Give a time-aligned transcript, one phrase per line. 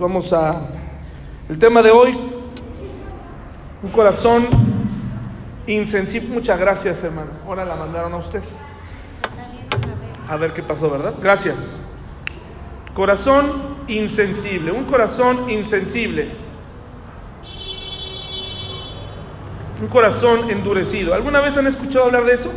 [0.00, 0.60] Vamos a
[1.48, 2.18] el tema de hoy,
[3.80, 4.48] un corazón
[5.68, 6.30] insensible.
[6.30, 7.30] Muchas gracias, hermano.
[7.46, 8.42] Ahora la mandaron a usted.
[10.28, 11.14] A ver qué pasó, ¿verdad?
[11.22, 11.78] Gracias.
[12.92, 16.32] Corazón insensible, un corazón insensible.
[19.80, 21.14] Un corazón endurecido.
[21.14, 22.50] ¿Alguna vez han escuchado hablar de eso?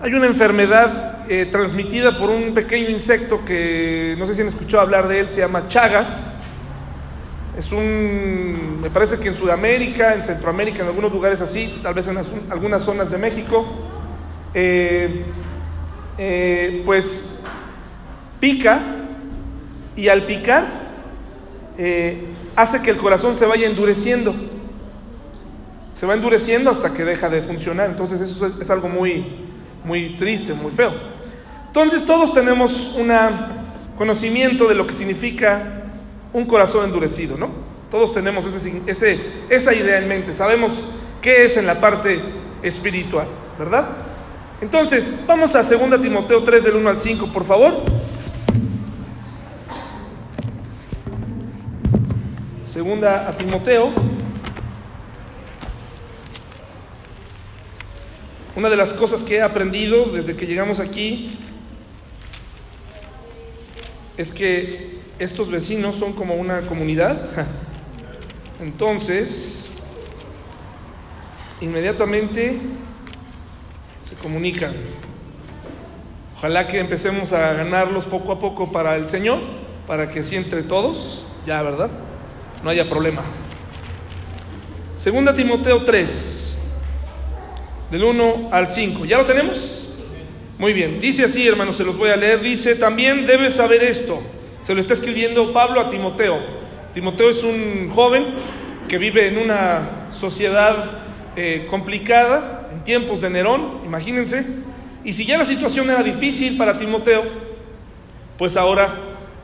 [0.00, 4.80] Hay una enfermedad eh, transmitida por un pequeño insecto que no sé si han escuchado
[4.80, 6.32] hablar de él, se llama Chagas.
[7.58, 12.06] Es un, me parece que en Sudamérica, en Centroamérica, en algunos lugares así, tal vez
[12.06, 12.18] en
[12.50, 13.66] algunas zonas de México,
[14.54, 15.24] eh,
[16.18, 17.24] eh, pues
[18.38, 18.80] pica
[19.96, 20.86] y al picar
[22.54, 24.34] hace que el corazón se vaya endureciendo.
[25.94, 27.90] Se va endureciendo hasta que deja de funcionar.
[27.90, 29.24] Entonces eso es algo muy,
[29.84, 31.15] muy triste, muy feo.
[31.78, 33.12] Entonces todos tenemos un
[33.98, 35.82] conocimiento de lo que significa
[36.32, 37.50] un corazón endurecido, ¿no?
[37.90, 40.72] Todos tenemos esa idea en mente, sabemos
[41.20, 42.18] qué es en la parte
[42.62, 43.26] espiritual,
[43.58, 43.88] ¿verdad?
[44.62, 47.74] Entonces, vamos a 2 Timoteo 3 del 1 al 5, por favor.
[52.72, 53.92] Segunda a Timoteo.
[58.56, 61.38] Una de las cosas que he aprendido desde que llegamos aquí
[64.16, 67.46] es que estos vecinos son como una comunidad.
[68.60, 69.70] Entonces,
[71.60, 72.58] inmediatamente
[74.08, 74.74] se comunican.
[76.38, 79.38] Ojalá que empecemos a ganarlos poco a poco para el Señor,
[79.86, 81.90] para que así entre todos, ya, ¿verdad?
[82.62, 83.22] No haya problema.
[84.98, 86.58] Segunda Timoteo 3,
[87.90, 89.04] del 1 al 5.
[89.04, 89.85] ¿Ya lo tenemos?
[90.58, 92.40] Muy bien, dice así, hermanos, se los voy a leer.
[92.40, 94.22] Dice, también debes saber esto.
[94.62, 96.38] Se lo está escribiendo Pablo a Timoteo.
[96.94, 98.24] Timoteo es un joven
[98.88, 101.02] que vive en una sociedad
[101.36, 104.46] eh, complicada, en tiempos de Nerón, imagínense.
[105.04, 107.22] Y si ya la situación era difícil para Timoteo,
[108.38, 108.94] pues ahora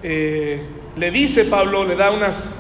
[0.03, 0.63] eh,
[0.97, 2.59] le dice Pablo, le da unas,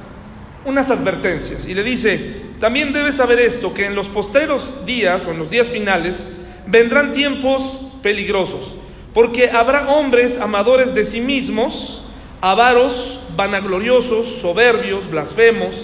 [0.66, 1.66] unas advertencias.
[1.66, 5.50] Y le dice, también debes saber esto, que en los posteros días o en los
[5.50, 6.22] días finales
[6.66, 8.74] vendrán tiempos peligrosos,
[9.14, 12.02] porque habrá hombres amadores de sí mismos,
[12.40, 15.74] avaros, vanagloriosos, soberbios, blasfemos,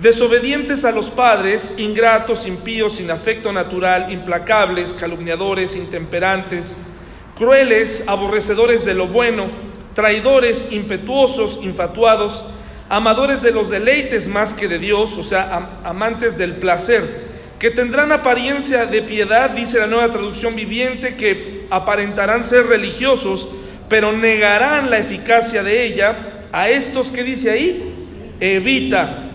[0.00, 6.72] desobedientes a los padres, ingratos, impíos, sin afecto natural, implacables, calumniadores, intemperantes,
[7.38, 9.46] crueles, aborrecedores de lo bueno,
[9.94, 12.44] traidores, impetuosos, infatuados,
[12.88, 17.33] amadores de los deleites más que de Dios, o sea, amantes del placer
[17.64, 23.48] que tendrán apariencia de piedad, dice la nueva traducción viviente, que aparentarán ser religiosos,
[23.88, 26.14] pero negarán la eficacia de ella.
[26.52, 27.94] A estos que dice ahí,
[28.38, 29.30] evita,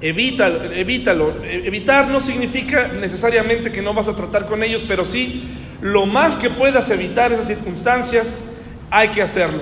[0.00, 1.44] evita, evítalo.
[1.44, 5.50] Evitar no significa necesariamente que no vas a tratar con ellos, pero sí
[5.82, 8.42] lo más que puedas evitar esas circunstancias,
[8.90, 9.60] hay que hacerlo.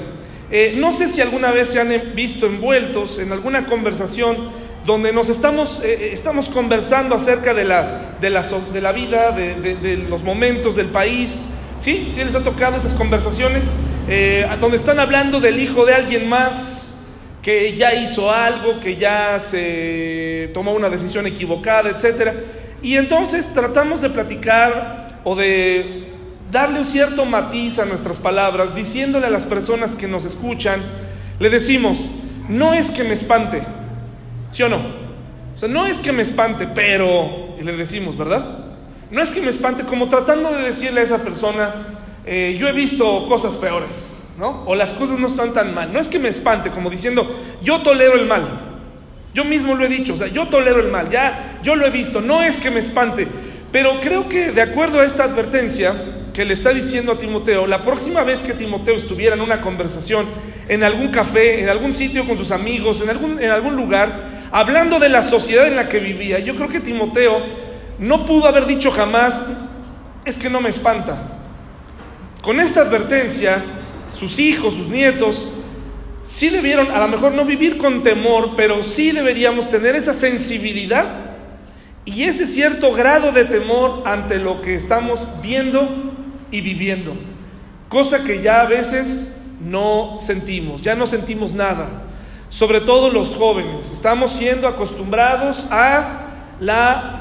[0.53, 4.56] Eh, no sé si alguna vez se han visto envueltos en alguna conversación
[4.87, 8.43] donde nos estamos, eh, eh, estamos conversando acerca de la, de la,
[8.73, 11.35] de la vida, de, los momentos del país.
[11.79, 12.11] ¿Sí?
[12.15, 13.65] ¿Sí les ha tocado esas conversaciones?
[14.09, 16.95] Eh, donde están hablando del hijo de alguien más
[17.43, 22.33] que ya hizo algo, que ya se tomó una decisión equivocada, etc.
[22.81, 26.13] Y entonces tratamos de platicar o de
[26.51, 30.81] darle un cierto matiz a nuestras palabras, diciéndole a las personas que nos escuchan,
[31.41, 32.09] le decimos,
[32.49, 33.63] no es que me espante,
[34.57, 34.79] ¿Sí o no?
[35.55, 38.61] O sea, no es que me espante, pero, y le decimos, ¿verdad?
[39.11, 41.75] No es que me espante, como tratando de decirle a esa persona,
[42.25, 43.91] eh, yo he visto cosas peores,
[44.39, 44.65] ¿no?
[44.65, 45.93] O las cosas no están tan mal.
[45.93, 48.49] No es que me espante, como diciendo, yo tolero el mal.
[49.35, 51.91] Yo mismo lo he dicho, o sea, yo tolero el mal, ya, yo lo he
[51.91, 53.29] visto, no es que me espante.
[53.71, 55.93] Pero creo que de acuerdo a esta advertencia
[56.33, 60.25] que le está diciendo a Timoteo, la próxima vez que Timoteo estuviera en una conversación,
[60.67, 64.99] en algún café, en algún sitio con sus amigos, en algún, en algún lugar, hablando
[64.99, 67.41] de la sociedad en la que vivía, yo creo que Timoteo
[67.99, 69.35] no pudo haber dicho jamás,
[70.25, 71.39] es que no me espanta.
[72.43, 73.63] Con esta advertencia,
[74.19, 75.53] sus hijos, sus nietos,
[76.27, 81.07] sí debieron a lo mejor no vivir con temor, pero sí deberíamos tener esa sensibilidad
[82.05, 85.89] y ese cierto grado de temor ante lo que estamos viendo
[86.51, 87.15] y viviendo.
[87.89, 92.06] Cosa que ya a veces no sentimos, ya no sentimos nada
[92.49, 93.91] sobre todo los jóvenes.
[93.93, 96.27] Estamos siendo acostumbrados a
[96.61, 97.21] la,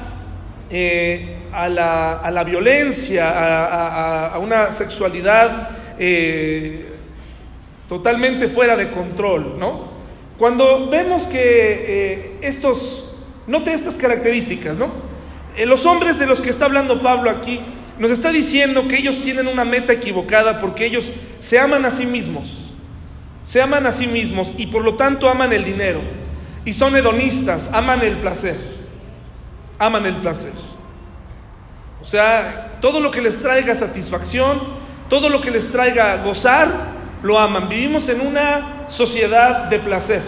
[0.70, 6.94] eh, a la, violencia, a, una sexualidad eh,
[7.88, 9.96] totalmente fuera de control, ¿no?
[10.38, 13.10] Cuando vemos que eh, estos,
[13.46, 14.90] note estas características, ¿no?
[15.64, 17.60] Los hombres de los que está hablando Pablo aquí,
[17.98, 22.04] nos está diciendo que ellos tienen una meta equivocada porque ellos se aman a sí
[22.04, 22.65] mismos,
[23.46, 26.00] se aman a sí mismos y por lo tanto aman el dinero
[26.64, 28.56] y son hedonistas, aman el placer,
[29.78, 30.52] aman el placer.
[32.02, 34.60] O sea, todo lo que les traiga satisfacción,
[35.08, 36.68] todo lo que les traiga gozar,
[37.22, 37.68] lo aman.
[37.68, 40.22] Vivimos en una sociedad de placer.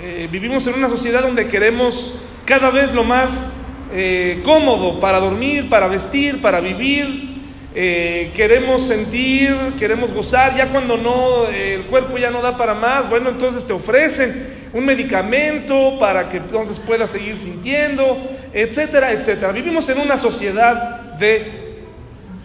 [0.00, 2.14] Eh, vivimos en una sociedad donde queremos
[2.44, 3.52] cada vez lo más
[3.92, 7.31] eh, cómodo para dormir, para vestir, para vivir.
[7.74, 13.08] Eh, queremos sentir, queremos gozar, ya cuando no, el cuerpo ya no da para más,
[13.08, 18.18] bueno, entonces te ofrecen un medicamento para que entonces puedas seguir sintiendo,
[18.52, 19.52] etcétera, etcétera.
[19.52, 21.80] Vivimos en una sociedad de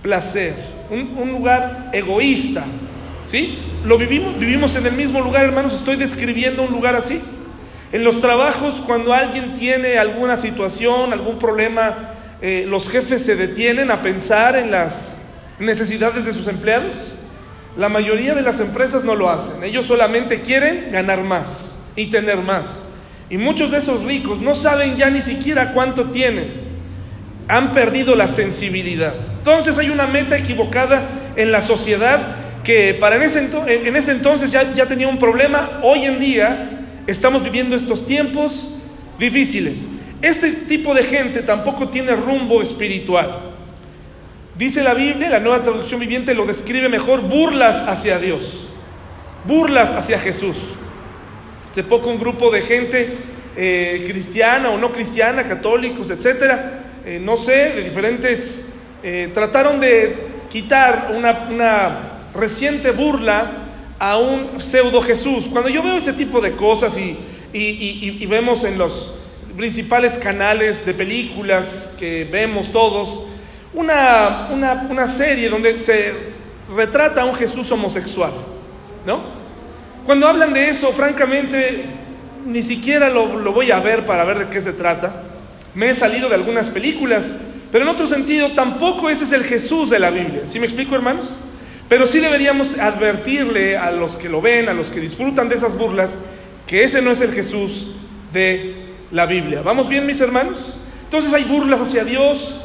[0.02, 0.54] placer,
[0.90, 2.64] un, un lugar egoísta,
[3.30, 3.60] ¿sí?
[3.84, 7.22] Lo vivimos, vivimos en el mismo lugar, hermanos, estoy describiendo un lugar así.
[7.92, 13.92] En los trabajos, cuando alguien tiene alguna situación, algún problema, eh, los jefes se detienen
[13.92, 15.17] a pensar en las
[15.60, 16.94] necesidades de sus empleados.
[17.78, 19.64] La mayoría de las empresas no lo hacen.
[19.64, 22.66] Ellos solamente quieren ganar más y tener más.
[23.30, 26.68] Y muchos de esos ricos no saben ya ni siquiera cuánto tienen.
[27.48, 29.14] Han perdido la sensibilidad.
[29.40, 34.52] Entonces hay una meta equivocada en la sociedad que para en ese, en ese entonces
[34.52, 35.80] ya, ya tenía un problema.
[35.84, 36.70] Hoy en día
[37.06, 38.74] estamos viviendo estos tiempos
[39.20, 39.78] difíciles.
[40.22, 43.47] Este tipo de gente tampoco tiene rumbo espiritual.
[44.58, 48.42] Dice la Biblia, la nueva traducción viviente lo describe mejor, burlas hacia Dios,
[49.46, 50.56] burlas hacia Jesús.
[51.70, 53.18] Hace poco un grupo de gente
[53.56, 58.68] eh, cristiana o no cristiana, católicos, etcétera, eh, no sé, de diferentes,
[59.04, 60.16] eh, trataron de
[60.50, 62.00] quitar una, una
[62.34, 63.68] reciente burla
[64.00, 65.46] a un pseudo Jesús.
[65.52, 69.14] Cuando yo veo ese tipo de cosas y, vemos en los
[69.56, 73.27] principales canales de películas que vemos todos,
[73.78, 74.50] una,
[74.90, 76.14] una, serie donde se
[76.76, 78.32] retrata a un Jesús homosexual,
[79.06, 79.22] ¿no?
[80.06, 81.86] Cuando hablan de eso, francamente,
[82.46, 85.24] ni siquiera lo, lo voy a ver para ver de qué se trata.
[85.76, 87.26] Me he salido de algunas películas,
[87.72, 90.44] pero en otro sentido, tampoco ese es el Jesús de la Biblia.
[90.48, 91.28] ¿Sí me explico, hermanos?
[91.88, 95.78] Pero sí deberíamos advertirle a los que lo ven, a los que disfrutan de esas
[95.78, 96.10] burlas,
[96.66, 97.92] que ese no es el Jesús
[98.34, 98.76] de
[99.12, 99.62] la Biblia.
[99.62, 100.78] ¿Vamos bien, mis hermanos?
[101.04, 102.57] Entonces hay burlas hacia Dios,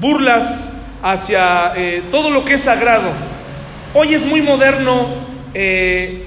[0.00, 0.68] burlas
[1.02, 3.10] hacia eh, todo lo que es sagrado.
[3.94, 5.08] Hoy es muy moderno
[5.52, 6.24] eh,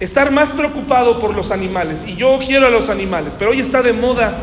[0.00, 3.82] estar más preocupado por los animales, y yo quiero a los animales, pero hoy está
[3.82, 4.34] de moda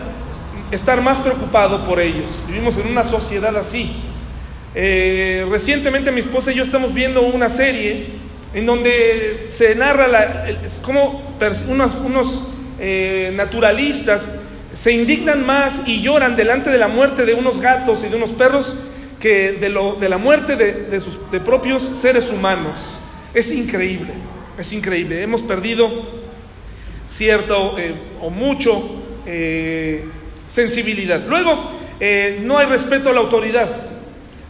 [0.69, 2.31] estar más preocupado por ellos.
[2.47, 3.91] Vivimos en una sociedad así.
[4.73, 8.05] Eh, recientemente mi esposa y yo estamos viendo una serie
[8.53, 10.45] en donde se narra la,
[10.81, 11.35] cómo
[11.67, 12.43] unos, unos
[13.33, 14.29] naturalistas
[14.81, 18.31] se indignan más y lloran delante de la muerte de unos gatos y de unos
[18.31, 18.75] perros
[19.19, 22.75] que de, lo, de la muerte de, sus de propios seres humanos.
[23.33, 24.13] Es increíble,
[24.57, 25.21] es increíble.
[25.21, 25.89] Hemos perdido
[27.09, 28.97] cierto eh, o mucho
[30.53, 31.21] sensibilidad.
[31.27, 31.79] Luego,
[32.41, 33.91] no hay respeto a la autoridad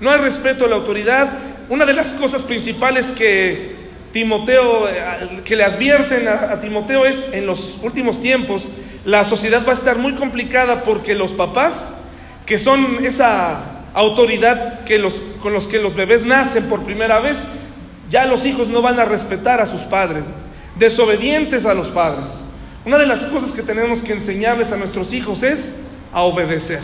[0.01, 1.31] no hay respeto a la autoridad.
[1.69, 3.75] Una de las cosas principales que
[4.11, 8.67] Timoteo, eh, que le advierten a, Timoteo es en los últimos tiempos,
[9.05, 11.93] la sociedad va a estar muy complicada porque los papás,
[12.45, 17.37] que son esa autoridad que los, con los que los bebés nacen por primera vez,
[18.09, 20.23] ya los hijos no van a respetar a sus padres,
[20.77, 22.31] desobedientes a los padres.
[22.85, 25.73] Una de las cosas que tenemos que enseñarles a nuestros hijos es
[26.11, 26.81] a obedecer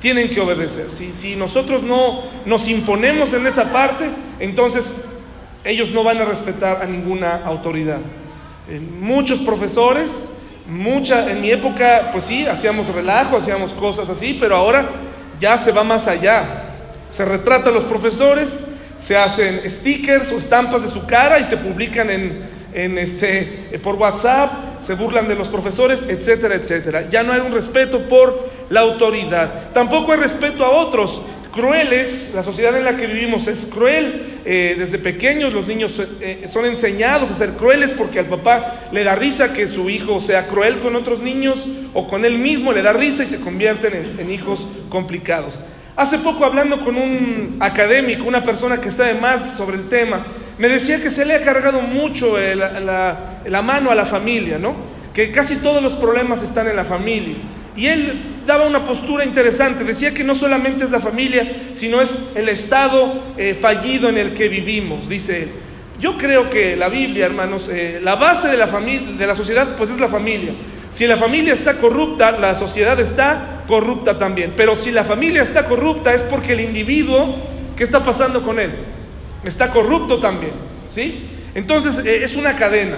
[0.00, 0.90] tienen que obedecer.
[0.92, 4.88] Si, si nosotros no nos imponemos en esa parte, entonces
[5.64, 8.00] ellos no van a respetar a ninguna autoridad.
[9.00, 10.10] muchos profesores,
[10.68, 14.90] mucha, en mi época, pues sí, hacíamos relajo, hacíamos cosas así, pero ahora
[15.40, 16.64] ya se va más allá.
[17.10, 18.48] Se retrata a los profesores,
[18.98, 23.78] se hacen stickers o estampas de su cara y se publican en, en este, eh,
[23.78, 27.08] por WhatsApp, se burlan de los profesores, etcétera, etcétera.
[27.10, 29.70] Ya no hay un respeto por la autoridad.
[29.72, 31.22] Tampoco hay respeto a otros.
[31.52, 34.35] Crueles, la sociedad en la que vivimos es cruel.
[34.48, 39.02] Eh, desde pequeños los niños eh, son enseñados a ser crueles porque al papá le
[39.02, 42.80] da risa que su hijo sea cruel con otros niños o con él mismo le
[42.80, 45.58] da risa y se convierten en hijos complicados.
[45.96, 50.24] Hace poco hablando con un académico, una persona que sabe más sobre el tema,
[50.58, 54.76] me decía que se le ha cargado mucho la, mano a la familia, ¿no?
[55.12, 57.34] Que casi todos los problemas están en la familia.
[57.76, 62.30] Y él daba una postura interesante, decía que no solamente es la familia, sino es
[62.34, 65.48] el estado eh, fallido en el que vivimos, dice él.
[65.98, 69.76] Yo creo que la Biblia, hermanos, eh, la base de la, familia, de la sociedad,
[69.76, 70.52] pues es la familia.
[70.92, 74.54] Si la familia está corrupta, la sociedad está corrupta también.
[74.56, 77.34] Pero si la familia está corrupta es porque el individuo,
[77.76, 78.70] ¿qué está pasando con él?
[79.44, 80.52] Está corrupto también,
[80.90, 81.28] ¿sí?
[81.54, 82.96] Entonces eh, es una cadena.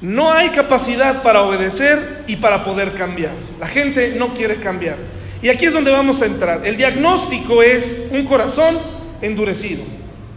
[0.00, 3.32] No hay capacidad para obedecer y para poder cambiar.
[3.58, 4.96] La gente no quiere cambiar.
[5.42, 6.66] Y aquí es donde vamos a entrar.
[6.66, 8.78] El diagnóstico es un corazón
[9.20, 9.82] endurecido.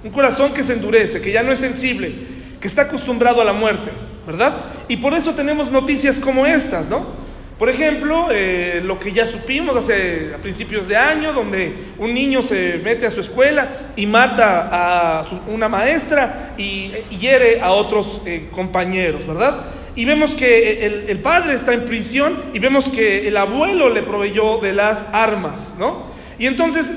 [0.04, 2.14] Un corazón que se endurece, que ya no es sensible,
[2.60, 3.92] que está acostumbrado a la muerte,
[4.28, 4.66] ¿verdad?
[4.90, 7.23] Y por eso tenemos noticias como estas, ¿no?
[7.58, 12.42] Por ejemplo, eh, lo que ya supimos hace a principios de año, donde un niño
[12.42, 18.50] se mete a su escuela y mata a una maestra y, hiere a otros eh,
[18.52, 19.66] compañeros, ¿verdad?
[19.96, 24.02] Y vemos que el, el, padre está en prisión y vemos que el abuelo le
[24.02, 26.12] proveyó de las armas, ¿no?
[26.40, 26.92] Y entonces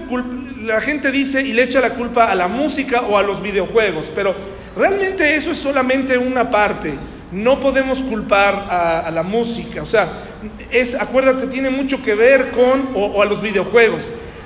[0.63, 4.07] la gente dice y le echa la culpa a la música o a los videojuegos,
[4.15, 4.35] pero
[4.75, 6.95] realmente eso es solamente una parte.
[7.33, 10.25] No podemos culpar a, la música, o sea,
[10.71, 14.03] es, acuérdate, tiene mucho que ver con o, a los videojuegos.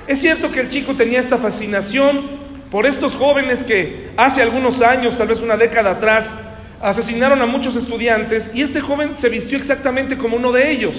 [0.07, 5.17] Es cierto que el chico tenía esta fascinación por estos jóvenes que hace algunos años,
[5.17, 6.33] tal vez una década atrás,
[6.81, 10.95] asesinaron a muchos estudiantes y este joven se vistió exactamente como uno de ellos.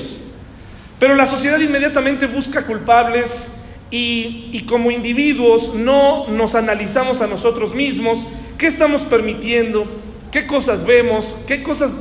[0.98, 3.52] Pero la sociedad inmediatamente busca culpables
[3.90, 8.18] y, como individuos no nos analizamos a nosotros mismos,
[8.56, 9.86] qué estamos permitiendo,
[10.32, 11.92] qué cosas vemos, qué cosas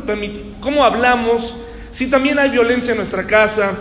[0.61, 1.55] cómo hablamos,
[1.91, 3.73] si también hay violencia en nuestra casa,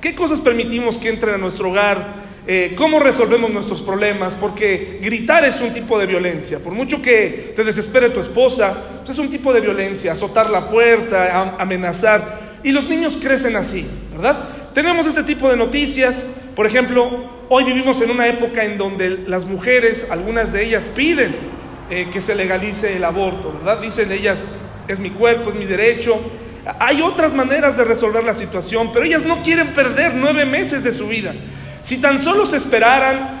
[0.00, 5.44] qué cosas permitimos que entren a nuestro hogar, eh, cómo resolvemos nuestros problemas, porque gritar
[5.44, 9.30] es un tipo de violencia, por mucho que te desespere tu esposa, pues es un
[9.30, 14.48] tipo de violencia, azotar la puerta, amenazar, y los niños crecen así, ¿verdad?
[14.72, 16.16] Tenemos este tipo de noticias,
[16.56, 21.59] por ejemplo, hoy vivimos en una época en donde las mujeres, algunas de ellas piden
[21.90, 23.80] eh, que se legalice el aborto, ¿verdad?
[23.80, 24.44] Dicen ellas,
[24.88, 26.20] es mi cuerpo, es mi derecho.
[26.78, 30.92] Hay otras maneras de resolver la situación, pero ellas no quieren perder nueve meses de
[30.92, 31.34] su vida.
[31.82, 33.40] Si tan solo se esperaran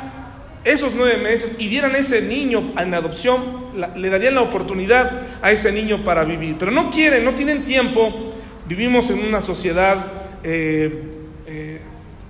[0.64, 5.72] esos nueve meses y dieran ese niño en adopción, le darían la oportunidad a ese
[5.72, 6.56] niño para vivir.
[6.58, 8.34] Pero no quieren, no tienen tiempo.
[8.66, 10.06] Vivimos en una sociedad
[10.42, 11.09] eh,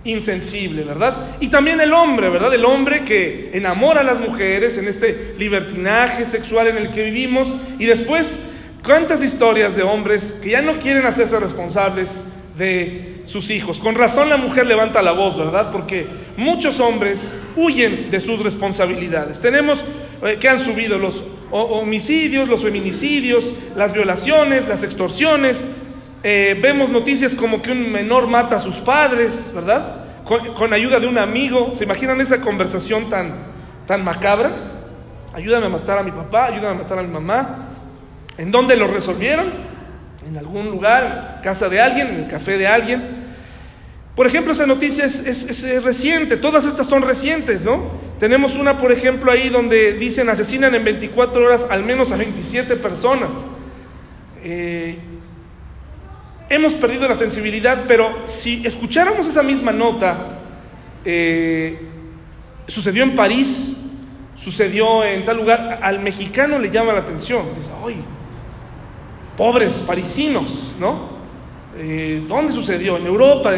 [0.05, 1.37] insensible, ¿verdad?
[1.41, 2.55] Y también el hombre, ¿verdad?
[2.55, 7.49] El hombre que enamora a las mujeres en este libertinaje sexual en el que vivimos
[7.79, 8.51] y después
[8.85, 12.09] cuántas historias de hombres que ya no quieren hacerse responsables
[12.57, 13.79] de sus hijos.
[13.79, 15.71] Con razón la mujer levanta la voz, ¿verdad?
[15.71, 17.21] Porque muchos hombres
[17.57, 19.41] huyen de sus responsabilidades.
[19.41, 19.79] Tenemos
[20.23, 23.45] eh, que han subido los homicidios, los feminicidios,
[23.77, 25.65] las violaciones, las extorsiones,
[26.23, 30.05] eh, vemos noticias como que un menor mata a sus padres, ¿verdad?
[30.25, 31.73] Con, ayuda de un amigo.
[31.73, 33.47] ¿Se imaginan esa conversación tan,
[33.87, 34.51] tan macabra?
[35.33, 37.69] Ayúdame a matar a mi papá, ayúdame a matar a mi mamá.
[38.37, 39.47] ¿En dónde lo resolvieron?
[40.27, 43.21] En algún lugar, casa de alguien, en el café de alguien.
[44.15, 47.99] Por ejemplo, esa noticia es, reciente, todas estas son recientes, ¿no?
[48.19, 52.77] Tenemos una, por ejemplo, ahí donde dicen asesinan en 24 horas al menos a 27
[52.77, 53.31] personas.
[54.45, 54.99] Eh,
[56.51, 60.41] hemos perdido la sensibilidad, pero si escucháramos esa misma nota,
[61.05, 61.79] eh,
[62.67, 63.77] sucedió en París,
[64.37, 68.03] sucedió en tal lugar, al mexicano le llama la atención, dice, ¡ay!
[69.37, 71.21] Pobres parisinos, ¿no?
[71.79, 72.97] Eh, ¿Dónde sucedió?
[72.97, 73.53] En Europa,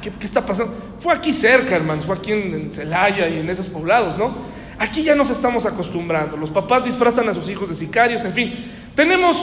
[0.00, 0.74] ¿qué, está pasando?
[1.00, 4.48] Fue aquí cerca, hermanos, fue aquí en, en Celaya y en esos poblados, ¿no?
[4.78, 8.72] Aquí ya nos estamos acostumbrando, los papás disfrazan a sus hijos de sicarios, en fin,
[8.94, 9.36] tenemos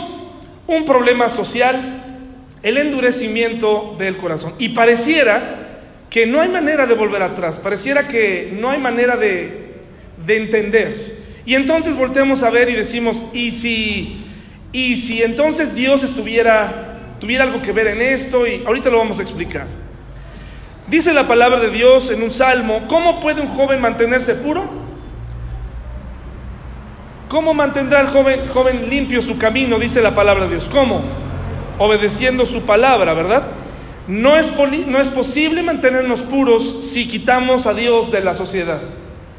[0.65, 2.06] un problema social
[2.63, 4.53] el endurecimiento del corazón.
[4.59, 5.67] Y pareciera
[6.09, 9.65] que no hay manera de volver atrás, pareciera que no hay manera de,
[10.27, 11.17] entender.
[11.45, 14.25] Y entonces volteamos a ver y decimos, ¿y si,
[14.71, 18.45] y si entonces Dios estuviera, tuviera algo que ver en esto?
[18.45, 19.67] Y ahorita lo vamos a explicar.
[20.87, 24.69] Dice la palabra de Dios en un salmo, ¿cómo puede un joven mantenerse puro?
[27.29, 29.79] ¿Cómo mantendrá el joven, joven limpio su camino?
[29.79, 30.69] Dice la palabra de Dios.
[30.71, 31.26] ¿Cómo?
[31.77, 33.47] Obedeciendo su palabra, ¿verdad?
[34.07, 34.51] No es,
[34.87, 38.81] no es posible mantenernos puros si quitamos a Dios de la sociedad.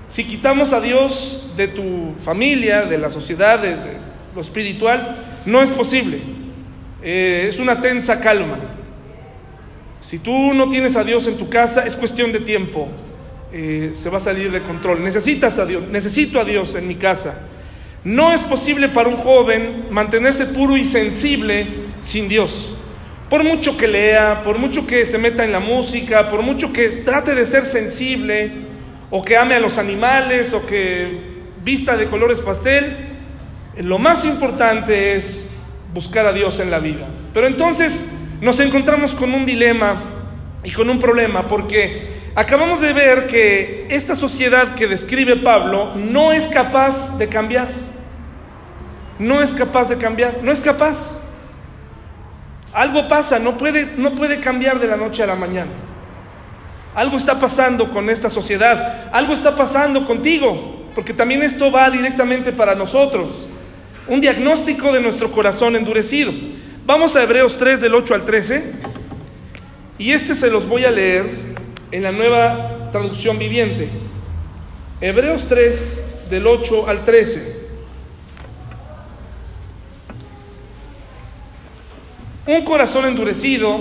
[0.09, 3.77] Si quitamos a Dios de tu familia, de la sociedad, de,
[4.35, 6.21] lo espiritual, no es posible.
[7.03, 8.59] Eh, es una tensa calma.
[10.01, 12.89] Si tú no tienes a Dios en tu casa, es cuestión de tiempo.
[13.53, 15.03] Eh, se va a salir de control.
[15.03, 17.41] Necesitas a Dios, necesito a Dios en mi casa.
[18.05, 22.75] No es posible para un joven mantenerse puro y sensible sin Dios.
[23.29, 26.89] Por mucho que lea, por mucho que se meta en la música, por mucho que
[26.89, 28.53] trate de ser sensible,
[29.11, 33.09] o que ame a los animales, o que vista de colores pastel,
[33.77, 35.51] lo más importante es
[35.93, 37.07] buscar a Dios en la vida.
[37.35, 40.03] Pero entonces nos encontramos con un dilema
[40.63, 46.33] y con un problema, porque acabamos de ver que esta sociedad que describe Pablo no
[46.33, 47.69] es capaz de cambiar.
[49.19, 51.18] No es capaz de cambiar, no es capaz.
[52.73, 55.71] Algo pasa, no puede, no puede cambiar de la noche a la mañana.
[56.95, 62.53] Algo está pasando con esta sociedad, algo está pasando contigo, porque también esto va directamente
[62.53, 63.49] para nosotros.
[64.09, 66.33] Un diagnóstico de nuestro corazón endurecido.
[66.85, 68.73] Vamos a Hebreos 3 del 8 al 13,
[69.99, 71.27] y este se los voy a leer
[71.91, 73.91] en la nueva traducción viviente.
[75.01, 77.58] Hebreos 3 del 8 al 13.
[82.49, 83.79] Un corazón endurecido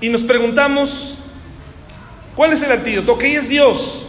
[0.00, 1.12] y nos preguntamos,
[2.34, 3.18] ¿Cuál es el antídoto?
[3.18, 4.06] Que es Dios.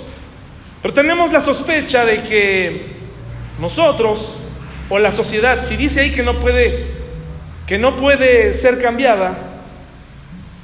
[0.81, 2.85] Pero tenemos la sospecha de que
[3.59, 4.35] nosotros
[4.89, 6.87] o la sociedad, si dice ahí que no puede,
[7.67, 9.37] que no puede ser cambiada,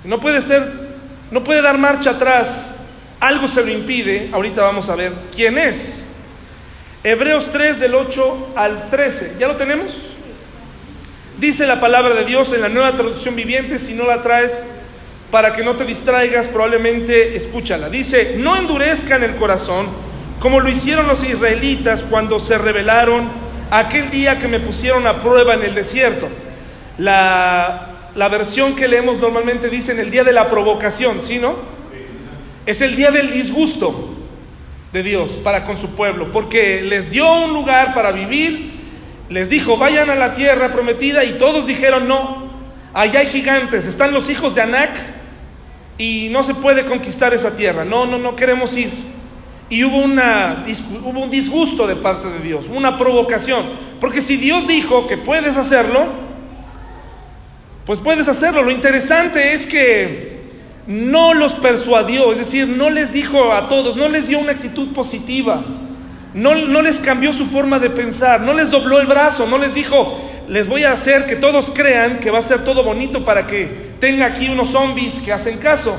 [0.03, 0.71] no puede ser,
[1.31, 2.75] no puede dar marcha atrás,
[3.19, 4.29] algo se lo impide.
[4.31, 6.03] Ahorita vamos a ver quién es.
[7.03, 9.35] Hebreos 3 del 8 al 13.
[9.39, 9.93] ¿Ya lo tenemos?
[11.39, 14.61] Dice la palabra de Dios en la nueva traducción viviente, si no la traes,
[15.31, 17.89] para que no te distraigas, probablemente escúchala.
[17.89, 19.87] Dice, no endurezcan el corazón
[20.39, 23.29] como lo hicieron los israelitas cuando se rebelaron
[23.71, 26.27] aquel día que me pusieron a prueba en el desierto.
[26.97, 31.55] La, la versión que leemos normalmente dice en el día de la provocación, ¿sí, no?
[32.65, 34.15] Es el día del disgusto
[34.91, 38.78] de Dios para con su pueblo, porque les dio un lugar para vivir,
[39.29, 42.49] les dijo, vayan a la tierra prometida y todos dijeron, no,
[42.93, 45.19] allá hay gigantes, están los hijos de Anac,
[45.99, 47.85] y no se puede conquistar esa tierra.
[47.85, 48.89] No, no, no queremos ir.
[49.69, 50.65] Y hubo, una,
[51.03, 53.65] hubo un disgusto de parte de Dios, una provocación.
[53.99, 56.05] Porque si Dios dijo que puedes hacerlo,
[57.85, 58.63] pues puedes hacerlo.
[58.63, 60.39] Lo interesante es que
[60.87, 64.93] no los persuadió, es decir, no les dijo a todos, no les dio una actitud
[64.93, 65.63] positiva.
[66.33, 70.19] No, les cambió su forma de pensar, no les dobló el brazo, no les dijo,
[70.47, 73.93] les voy a hacer que todos crean que va a ser todo bonito para que
[73.99, 75.97] tenga aquí unos zombies que hacen caso,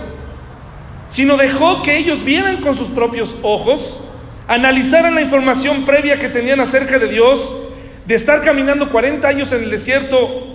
[1.08, 4.00] sino dejó que ellos vieran con sus propios ojos,
[4.46, 7.52] analizaran la información previa que tenían acerca de Dios,
[8.06, 10.46] de estar caminando 40 años en el desierto,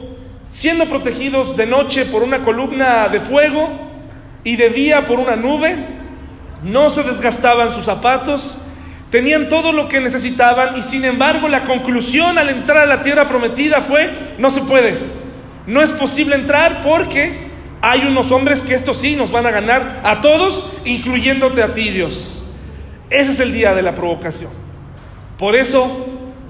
[0.49, 3.69] siendo protegidos de noche por una columna de fuego
[4.45, 5.75] y de día por una nube,
[6.63, 8.57] no se desgastaban sus zapatos,
[9.11, 13.27] tenían todo lo que necesitaban y sin embargo la conclusión al entrar a la tierra
[13.27, 14.97] prometida fue, no se puede.
[15.67, 17.45] No es posible entrar porque
[17.81, 21.89] hay unos hombres que estos sí nos van a ganar a todos, incluyéndote a ti,
[21.89, 22.43] Dios.
[23.09, 24.51] Ese es el día de la provocación.
[25.37, 26.07] Por eso,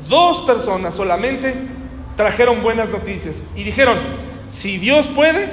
[0.07, 1.53] dos personas solamente
[2.15, 3.97] trajeron buenas noticias y dijeron,
[4.47, 5.49] si Dios puede,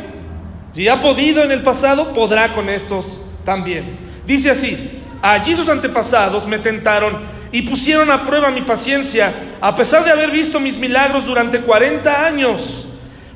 [0.75, 3.99] y ha podido en el pasado, podrá con estos también.
[4.27, 7.21] Dice así, allí sus antepasados me tentaron
[7.53, 12.27] y pusieron a prueba mi paciencia, a pesar de haber visto mis milagros durante 40
[12.27, 12.87] años.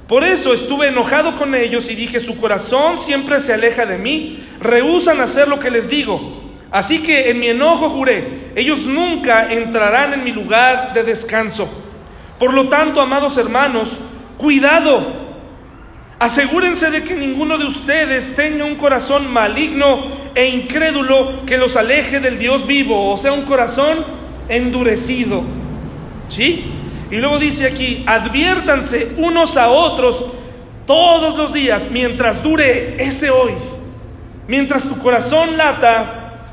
[0.09, 4.45] Por eso estuve enojado con ellos y dije, su corazón siempre se aleja de mí,
[4.61, 6.43] rehusan hacer lo que les digo.
[6.71, 11.69] Así que en mi enojo juré, ellos nunca entrarán en mi lugar de descanso.
[12.39, 13.91] Por lo tanto, amados hermanos,
[14.37, 15.27] cuidado.
[16.19, 22.21] Asegúrense de que ninguno de ustedes tenga un corazón maligno e incrédulo que los aleje
[22.21, 24.05] del Dios vivo, o sea, un corazón
[24.51, 25.43] endurecido.
[26.29, 26.67] ¿Sí?
[27.11, 30.27] Y luego dice aquí, adviértanse unos a otros
[30.87, 33.53] todos los días mientras dure ese hoy.
[34.47, 36.51] Mientras tu corazón lata,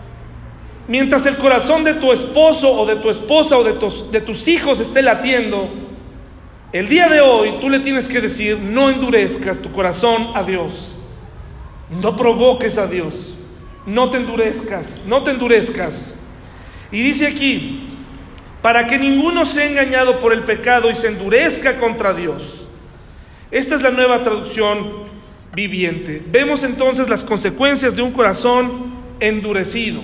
[0.87, 4.47] mientras el corazón de tu esposo o de tu esposa o de tus, de tus
[4.47, 5.69] hijos esté latiendo,
[6.71, 10.97] el día de hoy tú le tienes que decir, no endurezcas tu corazón a Dios.
[12.01, 13.32] No provoques a Dios.
[13.85, 16.15] No te endurezcas, no te endurezcas.
[16.91, 17.89] Y dice aquí,
[18.61, 22.67] para que ninguno sea engañado por el pecado y se endurezca contra Dios.
[23.51, 25.03] Esta es la nueva traducción
[25.53, 26.23] viviente.
[26.27, 30.01] Vemos entonces las consecuencias de un corazón endurecido.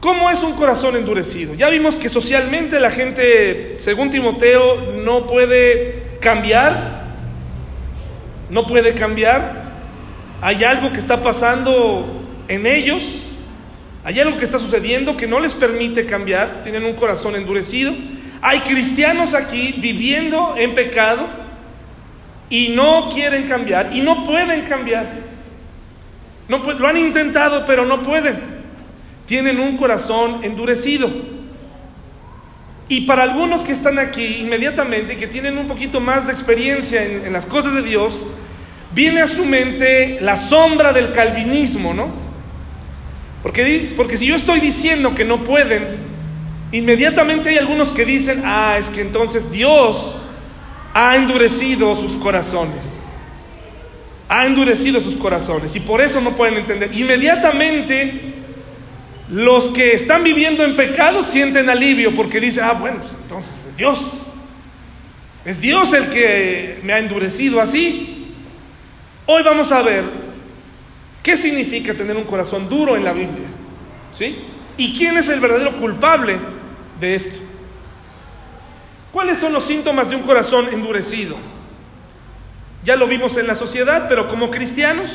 [0.00, 1.54] ¿Cómo es un corazón endurecido?
[1.54, 7.00] Ya vimos que socialmente la gente, según Timoteo, no puede cambiar.
[8.48, 9.70] No puede cambiar.
[10.40, 12.19] Hay algo que está pasando
[12.50, 13.02] en ellos
[14.04, 17.92] hay algo que está sucediendo que no les permite cambiar, tienen un corazón endurecido.
[18.42, 21.28] Hay cristianos aquí viviendo en pecado
[22.48, 25.06] y no quieren cambiar y no pueden cambiar.
[26.48, 28.40] No, lo han intentado, pero no pueden.
[29.26, 31.08] Tienen un corazón endurecido.
[32.88, 37.26] Y para algunos que están aquí inmediatamente, que tienen un poquito más de experiencia en,
[37.26, 38.26] en las cosas de Dios,
[38.92, 42.29] viene a su mente la sombra del calvinismo, ¿no?
[43.42, 45.98] Porque, porque si yo estoy diciendo que no pueden,
[46.72, 50.16] inmediatamente hay algunos que dicen, ah, es que entonces Dios
[50.92, 52.84] ha endurecido sus corazones.
[54.28, 56.92] Ha endurecido sus corazones y por eso no pueden entender.
[56.92, 58.34] Inmediatamente
[59.30, 63.76] los que están viviendo en pecado sienten alivio porque dicen, ah, bueno, pues entonces es
[63.76, 64.26] Dios.
[65.44, 68.34] Es Dios el que me ha endurecido así.
[69.26, 70.19] Hoy vamos a ver
[71.22, 73.48] qué significa tener un corazón duro en la Biblia.
[74.14, 74.36] ¿Sí?
[74.76, 76.36] ¿Y quién es el verdadero culpable
[77.00, 77.38] de esto?
[79.12, 81.36] ¿Cuáles son los síntomas de un corazón endurecido?
[82.84, 85.10] Ya lo vimos en la sociedad, pero como cristianos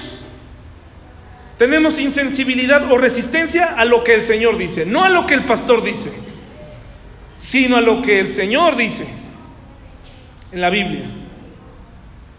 [1.58, 5.46] tenemos insensibilidad o resistencia a lo que el Señor dice, no a lo que el
[5.46, 6.12] pastor dice,
[7.40, 9.08] sino a lo que el Señor dice
[10.52, 11.06] en la Biblia.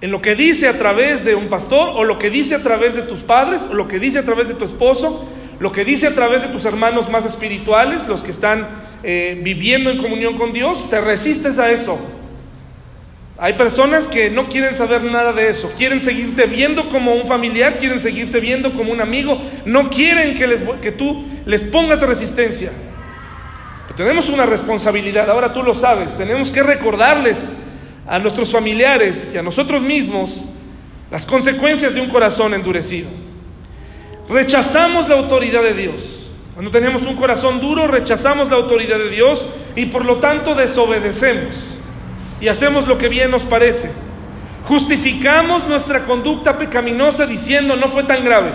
[0.00, 2.94] En lo que dice a través de un pastor, o lo que dice a través
[2.94, 5.26] de tus padres, o lo que dice a través de tu esposo,
[5.58, 8.68] lo que dice a través de tus hermanos más espirituales, los que están
[9.02, 11.98] eh, viviendo en comunión con Dios, te resistes a eso.
[13.38, 17.78] Hay personas que no quieren saber nada de eso, quieren seguirte viendo como un familiar,
[17.78, 22.70] quieren seguirte viendo como un amigo, no quieren que, les, que tú les pongas resistencia.
[23.96, 27.38] Tenemos una responsabilidad, ahora tú lo sabes, tenemos que recordarles
[28.06, 30.40] a nuestros familiares y a nosotros mismos
[31.10, 33.08] las consecuencias de un corazón endurecido.
[34.28, 35.94] Rechazamos la autoridad de Dios.
[36.54, 41.54] Cuando tenemos un corazón duro, rechazamos la autoridad de Dios y por lo tanto desobedecemos
[42.40, 43.90] y hacemos lo que bien nos parece.
[44.66, 48.50] Justificamos nuestra conducta pecaminosa diciendo no fue tan grave.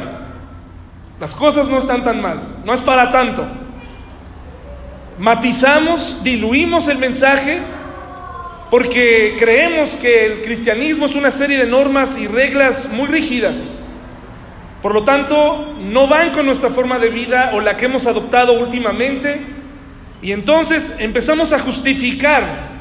[1.20, 3.46] Las cosas no están tan mal, no es para tanto.
[5.20, 7.60] Matizamos, diluimos el mensaje
[8.72, 13.86] porque creemos que el cristianismo es una serie de normas y reglas muy rígidas.
[14.82, 18.54] Por lo tanto, no van con nuestra forma de vida o la que hemos adoptado
[18.54, 19.40] últimamente.
[20.24, 22.72] Y entonces empezamos a justificar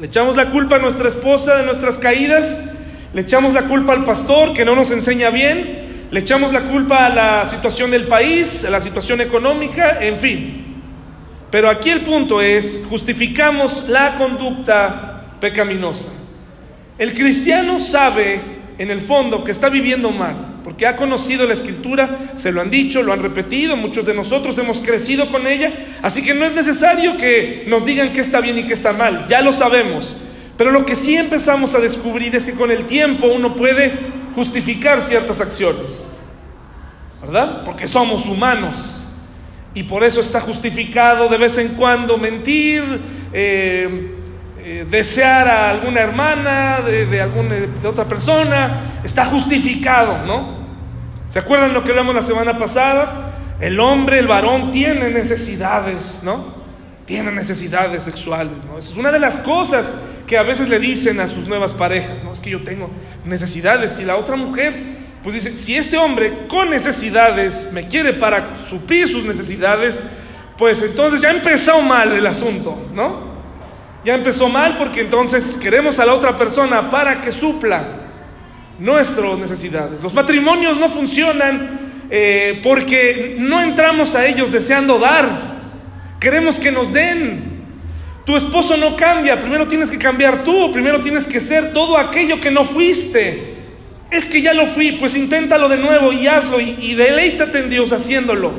[0.00, 2.72] le echamos la culpa a nuestra esposa de nuestras caídas,
[3.12, 7.06] le echamos la culpa al pastor que no nos enseña bien, le echamos la culpa
[7.06, 10.82] a la situación del país, a la situación económica, en fin.
[11.50, 16.08] Pero aquí el punto es, justificamos la conducta pecaminosa.
[16.98, 18.40] El cristiano sabe
[18.78, 22.70] en el fondo que está viviendo mal porque ha conocido la escritura, se lo han
[22.70, 25.72] dicho, lo han repetido, muchos de nosotros hemos crecido con ella,
[26.02, 29.26] así que no es necesario que nos digan qué está bien y qué está mal,
[29.30, 30.14] ya lo sabemos.
[30.58, 33.92] Pero lo que sí empezamos a descubrir es que con el tiempo uno puede
[34.34, 36.04] justificar ciertas acciones,
[37.22, 37.64] ¿verdad?
[37.64, 38.76] Porque somos humanos
[39.72, 42.82] y por eso está justificado de vez en cuando mentir,
[43.32, 44.17] eh,
[44.60, 50.58] eh, desear a alguna hermana de, alguna, de otra persona, está justificado, ¿no?
[51.28, 53.56] ¿Se acuerdan lo que hablamos la semana pasada?
[53.60, 56.56] El hombre, el varón, tiene necesidades, ¿no?
[57.06, 58.78] Tiene necesidades sexuales, ¿no?
[58.78, 59.90] es una de las cosas
[60.26, 62.32] que a veces le dicen a sus nuevas parejas, ¿no?
[62.32, 62.90] Es que yo tengo
[63.24, 64.74] necesidades y la otra mujer,
[65.22, 69.98] pues dice, si este hombre con necesidades me quiere para suplir sus necesidades,
[70.58, 73.27] pues entonces ya empezó mal el asunto, ¿no?
[74.04, 77.84] Ya empezó mal porque entonces queremos a la otra persona para que supla
[78.78, 80.00] nuestras necesidades.
[80.02, 85.58] Los matrimonios no funcionan eh, porque no entramos a ellos deseando dar.
[86.20, 87.58] Queremos que nos den.
[88.24, 92.40] Tu esposo no cambia, primero tienes que cambiar tú, primero tienes que ser todo aquello
[92.40, 93.56] que no fuiste.
[94.10, 97.70] Es que ya lo fui, pues inténtalo de nuevo y hazlo y, y deleítate en
[97.70, 98.52] Dios haciéndolo.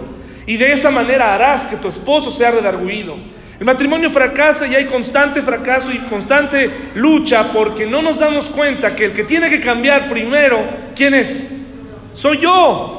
[0.48, 3.16] Y de esa manera harás que tu esposo sea redarguido.
[3.60, 8.96] El matrimonio fracasa y hay constante fracaso y constante lucha porque no nos damos cuenta
[8.96, 10.60] que el que tiene que cambiar primero,
[10.96, 11.46] ¿quién es?
[12.14, 12.96] Soy yo.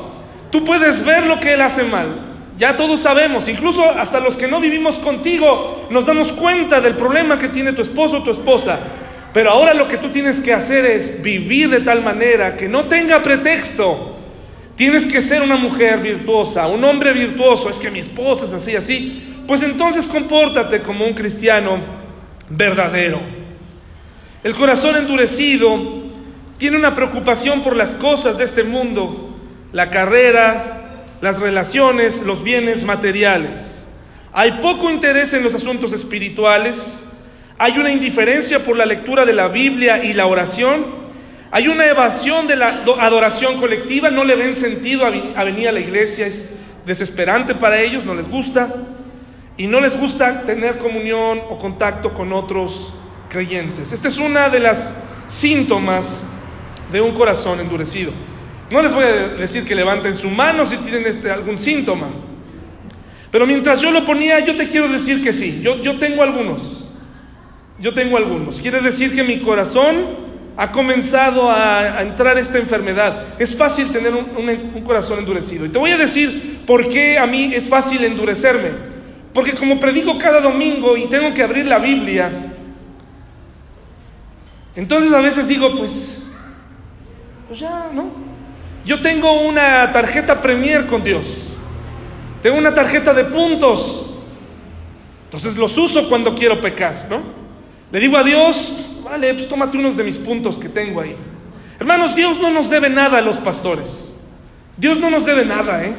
[0.51, 2.27] Tú puedes ver lo que él hace mal.
[2.59, 7.39] Ya todos sabemos, incluso hasta los que no vivimos contigo, nos damos cuenta del problema
[7.39, 8.79] que tiene tu esposo o tu esposa.
[9.33, 12.85] Pero ahora lo que tú tienes que hacer es vivir de tal manera que no
[12.85, 14.19] tenga pretexto.
[14.77, 17.71] Tienes que ser una mujer virtuosa, un hombre virtuoso.
[17.71, 21.81] Es que mi esposa es así, así pues entonces compórtate como un cristiano
[22.49, 23.19] verdadero.
[24.45, 25.77] El corazón endurecido
[26.57, 29.37] tiene una preocupación por las cosas de este mundo,
[29.73, 33.85] la carrera, las relaciones, los bienes materiales.
[34.33, 36.77] Hay poco interés en los asuntos espirituales,
[37.59, 40.87] hay una indiferencia por la lectura de la Biblia y la oración,
[41.51, 45.11] hay una evasión de la adoración colectiva, no le ven sentido a
[45.43, 46.49] venir a la iglesia, es
[46.87, 48.73] desesperante para ellos, no les gusta.
[49.61, 52.95] Y no les gusta tener comunión o contacto con otros
[53.29, 53.93] creyentes.
[53.93, 54.91] Esta es una de las
[55.29, 56.07] síntomas
[56.91, 58.11] de un corazón endurecido.
[58.71, 62.07] No les voy a decir que levanten su mano si tienen este, algún síntoma.
[63.31, 65.61] Pero mientras yo lo ponía, yo te quiero decir que sí.
[65.63, 66.89] Yo, yo tengo algunos.
[67.79, 68.63] Yo tengo algunos.
[68.63, 73.39] Quiere decir que mi corazón ha comenzado a, entrar esta enfermedad.
[73.39, 75.67] Es fácil tener un, corazón endurecido.
[75.67, 78.90] Y te voy a decir por qué a mí es fácil endurecerme.
[79.33, 82.31] Porque como predico cada domingo y tengo que abrir la Biblia,
[84.75, 86.29] entonces a veces digo, pues,
[87.49, 88.11] pues ya, ¿no?
[88.85, 91.27] Yo tengo una tarjeta Premier con Dios.
[92.43, 94.15] Tengo una tarjeta de puntos.
[95.25, 97.21] Entonces los uso cuando quiero pecar, ¿no?
[97.93, 101.17] Le digo a Dios, vale, pues tómate unos de mis puntos que tengo ahí.
[101.79, 103.89] Hermanos, Dios no nos debe nada a los pastores.
[104.77, 105.95] Dios no nos debe nada, ¿eh?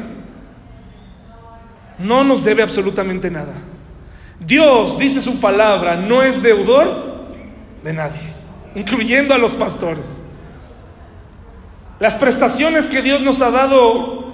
[2.01, 3.53] No nos debe absolutamente nada.
[4.39, 7.25] Dios, dice su palabra, no es deudor
[7.83, 8.33] de nadie,
[8.75, 10.05] incluyendo a los pastores.
[11.99, 14.33] Las prestaciones que Dios nos ha dado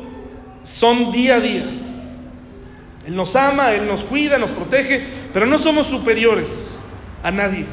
[0.64, 1.66] son día a día.
[3.06, 6.80] Él nos ama, Él nos cuida, nos protege, pero no somos superiores
[7.24, 7.66] a nadie.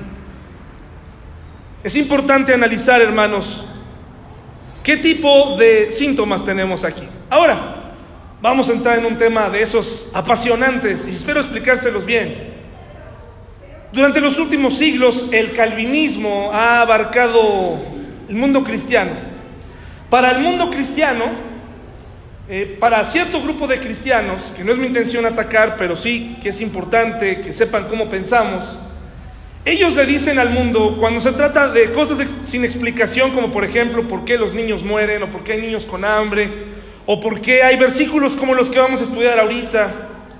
[1.84, 3.64] Es importante analizar, hermanos,
[4.82, 7.06] qué tipo de síntomas tenemos aquí.
[7.30, 7.83] Ahora,
[8.44, 12.52] vamos a entrar en un tema de esos apasionantes y espero explicárselos bien.
[13.90, 17.78] Durante los últimos siglos el calvinismo ha abarcado
[18.28, 19.12] el mundo cristiano.
[20.10, 21.24] Para el mundo cristiano,
[22.46, 26.50] eh, para cierto grupo de cristianos, que no es mi intención atacar, pero sí que
[26.50, 28.78] es importante que sepan cómo pensamos,
[29.64, 34.06] ellos le dicen al mundo, cuando se trata de cosas sin explicación, como por ejemplo
[34.06, 36.73] por qué los niños mueren, o por qué hay niños con hambre,
[37.06, 39.92] o por qué hay versículos como los que vamos a estudiar ahorita,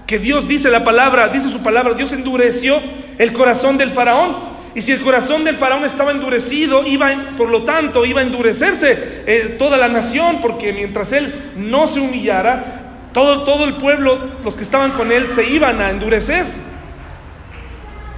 [0.07, 2.81] que Dios dice la palabra, dice su palabra, Dios endureció
[3.18, 4.55] el corazón del faraón.
[4.74, 9.22] Y si el corazón del faraón estaba endurecido, iba, por lo tanto, iba a endurecerse
[9.27, 12.81] eh, toda la nación, porque mientras él no se humillara,
[13.12, 16.44] todo, todo el pueblo, los que estaban con él, se iban a endurecer.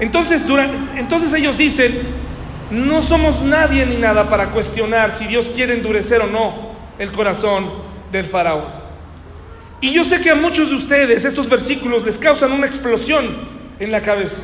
[0.00, 0.42] Entonces,
[0.96, 2.00] entonces ellos dicen,
[2.70, 7.85] no somos nadie ni nada para cuestionar si Dios quiere endurecer o no el corazón
[8.10, 8.86] del faraón.
[9.80, 13.36] Y yo sé que a muchos de ustedes estos versículos les causan una explosión
[13.78, 14.42] en la cabeza.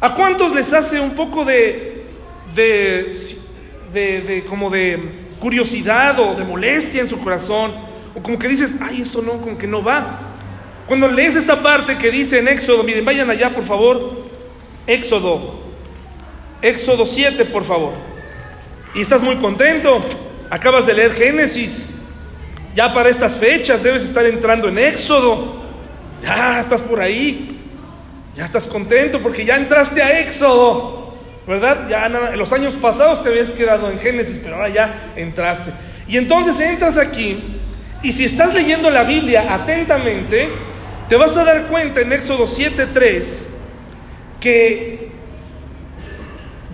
[0.00, 2.04] ¿A cuántos les hace un poco de,
[2.54, 4.98] de, como de
[5.38, 7.72] curiosidad o de molestia en su corazón?
[8.14, 10.20] O como que dices, ay, esto no, como que no va.
[10.86, 14.24] Cuando lees esta parte que dice en Éxodo, miren, vayan allá por favor,
[14.86, 15.60] Éxodo,
[16.62, 17.92] Éxodo 7 por favor.
[18.94, 20.04] Y estás muy contento,
[20.50, 21.89] acabas de leer Génesis,
[22.74, 25.62] ya para estas fechas debes estar entrando en Éxodo,
[26.22, 27.56] ya estás por ahí.
[28.36, 31.14] Ya estás contento porque ya entraste a Éxodo,
[31.46, 31.88] ¿verdad?
[31.88, 35.72] Ya en los años pasados te habías quedado en Génesis, pero ahora ya entraste.
[36.06, 37.58] Y entonces entras aquí
[38.02, 40.48] y si estás leyendo la Biblia atentamente,
[41.08, 43.46] te vas a dar cuenta en Éxodo 7:3
[44.40, 45.10] que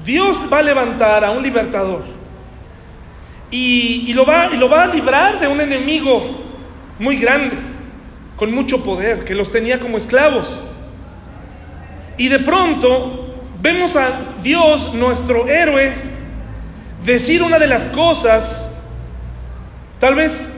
[0.05, 2.16] Dios va a levantar a un libertador
[3.51, 6.45] y, lo va, y lo va a librar de un enemigo
[6.99, 7.57] muy grande,
[8.37, 10.49] con mucho poder, que los tenía como esclavos.
[12.19, 15.93] Y de pronto vemos a Dios, nuestro héroe,
[17.05, 18.71] decir una de las cosas
[20.01, 20.49] tal vez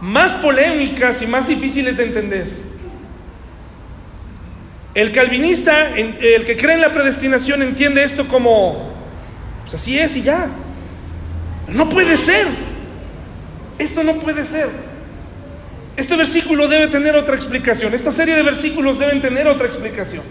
[0.00, 2.68] más polémicas y más difíciles de entender.
[4.94, 8.92] El calvinista, el que cree en la predestinación, entiende esto como,
[9.62, 10.48] pues así es y ya.
[11.72, 12.46] No puede ser.
[13.78, 14.68] Esto no puede ser.
[15.96, 17.94] Este versículo debe tener otra explicación.
[17.94, 20.22] Esta serie de versículos deben tener otra explicación.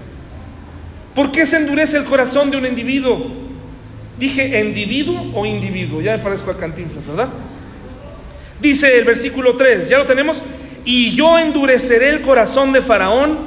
[1.14, 3.32] ¿Por qué se endurece el corazón de un individuo?
[4.20, 7.30] Dije individuo o individuo, ya me parezco a Cantinflas, ¿verdad?
[8.62, 10.42] Dice el versículo 3, ya lo tenemos,
[10.86, 13.40] y yo endureceré el corazón de Faraón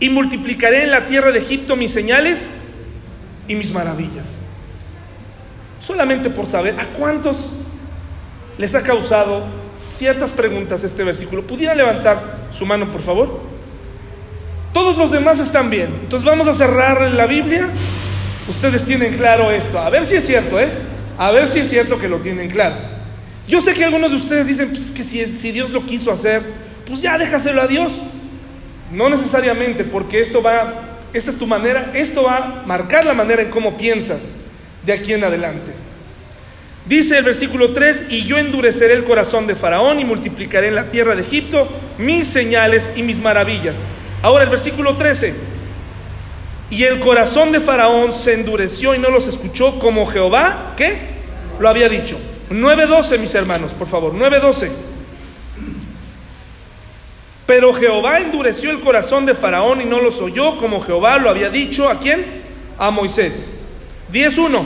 [0.00, 2.50] y multiplicaré en la tierra de Egipto mis señales
[3.48, 4.37] y mis maravillas.
[5.88, 7.48] Solamente por saber a cuántos
[8.58, 9.46] les ha causado
[9.96, 11.46] ciertas preguntas este versículo.
[11.46, 13.40] ¿Pudiera levantar su mano, por favor?
[14.74, 15.88] Todos los demás están bien.
[16.02, 17.70] Entonces vamos a cerrar la Biblia.
[18.50, 19.78] Ustedes tienen claro esto.
[19.78, 20.68] A ver si es cierto, ¿eh?
[21.16, 22.76] A ver si es cierto que lo tienen claro.
[23.48, 26.42] Yo sé que algunos de ustedes dicen pues, que si, si Dios lo quiso hacer,
[26.86, 27.98] pues ya déjaselo a Dios.
[28.92, 33.40] No necesariamente, porque esto va, esta es tu manera, esto va a marcar la manera
[33.40, 34.34] en cómo piensas
[34.88, 35.72] de aquí en adelante.
[36.86, 40.90] Dice el versículo 3, y yo endureceré el corazón de Faraón y multiplicaré en la
[40.90, 43.76] tierra de Egipto mis señales y mis maravillas.
[44.22, 45.34] Ahora el versículo 13.
[46.70, 50.96] Y el corazón de Faraón se endureció y no los escuchó como Jehová, ¿qué?
[51.60, 52.18] Lo había dicho.
[52.50, 54.70] 9.12, mis hermanos, por favor, 9.12.
[57.44, 61.50] Pero Jehová endureció el corazón de Faraón y no los oyó como Jehová lo había
[61.50, 61.90] dicho.
[61.90, 62.42] ¿A quién?
[62.78, 63.50] A Moisés.
[64.12, 64.64] 10.1.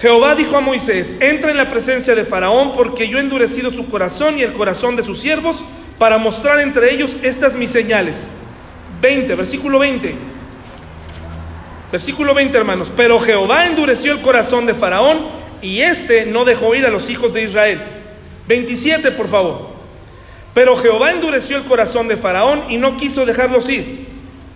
[0.00, 3.88] Jehová dijo a Moisés, entra en la presencia de Faraón porque yo he endurecido su
[3.88, 5.56] corazón y el corazón de sus siervos
[5.98, 8.24] para mostrar entre ellos estas mis señales.
[9.00, 10.14] 20, versículo 20.
[11.90, 12.92] Versículo 20, hermanos.
[12.96, 15.26] Pero Jehová endureció el corazón de Faraón
[15.62, 17.80] y éste no dejó ir a los hijos de Israel.
[18.46, 19.70] 27, por favor.
[20.54, 24.06] Pero Jehová endureció el corazón de Faraón y no quiso dejarlos ir.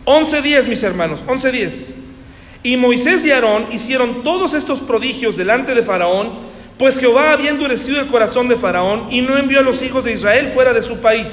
[0.04, 2.01] 11.10, mis hermanos, 11.10.
[2.62, 6.30] Y Moisés y Aarón hicieron todos estos prodigios delante de Faraón,
[6.78, 10.12] pues Jehová había endurecido el corazón de Faraón y no envió a los hijos de
[10.12, 11.26] Israel fuera de su país.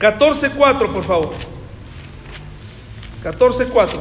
[0.00, 1.34] 14.4, por favor.
[3.24, 4.00] 14.4.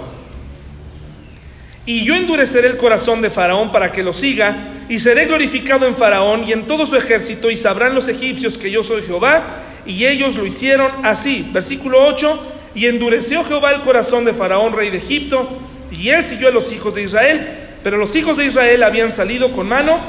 [1.86, 5.96] Y yo endureceré el corazón de Faraón para que lo siga, y seré glorificado en
[5.96, 10.06] Faraón y en todo su ejército, y sabrán los egipcios que yo soy Jehová, y
[10.06, 11.50] ellos lo hicieron así.
[11.52, 12.40] Versículo 8,
[12.76, 15.48] y endureció Jehová el corazón de Faraón, rey de Egipto,
[15.92, 17.48] y él siguió a los hijos de Israel,
[17.84, 20.00] pero los hijos de Israel habían salido con mano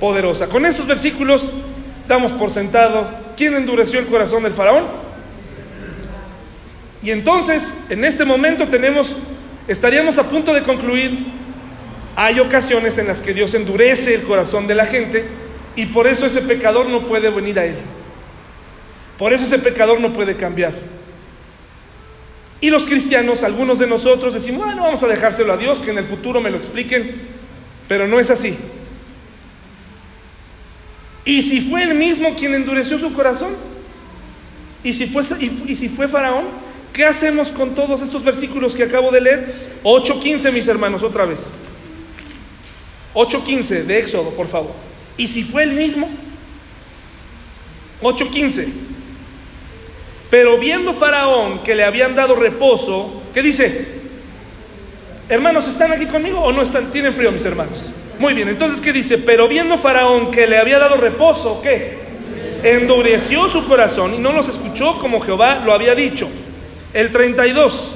[0.00, 0.48] poderosa.
[0.48, 1.52] Con estos versículos
[2.06, 4.84] damos por sentado quién endureció el corazón del faraón.
[7.02, 9.14] Y entonces, en este momento tenemos,
[9.68, 11.26] estaríamos a punto de concluir,
[12.16, 15.24] hay ocasiones en las que Dios endurece el corazón de la gente
[15.76, 17.76] y por eso ese pecador no puede venir a Él.
[19.16, 20.72] Por eso ese pecador no puede cambiar.
[22.60, 25.98] Y los cristianos, algunos de nosotros decimos, bueno, vamos a dejárselo a Dios, que en
[25.98, 27.22] el futuro me lo expliquen,
[27.86, 28.56] pero no es así.
[31.24, 33.54] ¿Y si fue él mismo quien endureció su corazón?
[34.82, 35.22] ¿Y si fue,
[35.66, 36.46] y, si fue Faraón?
[36.92, 39.80] ¿Qué hacemos con todos estos versículos que acabo de leer?
[39.84, 41.38] 8.15, mis hermanos, otra vez.
[43.14, 44.72] 8.15 de Éxodo, por favor.
[45.16, 46.08] ¿Y si fue él mismo?
[48.02, 48.87] 8.15.
[50.30, 53.98] Pero viendo Faraón que le habían dado reposo, ¿qué dice?
[55.28, 56.90] Hermanos, ¿están aquí conmigo o no están?
[56.90, 57.78] ¿Tienen frío, mis hermanos?
[58.18, 59.18] Muy bien, entonces, ¿qué dice?
[59.18, 61.98] Pero viendo Faraón que le había dado reposo, ¿qué?
[62.62, 66.28] Endureció su corazón y no los escuchó como Jehová lo había dicho.
[66.92, 67.94] El 32.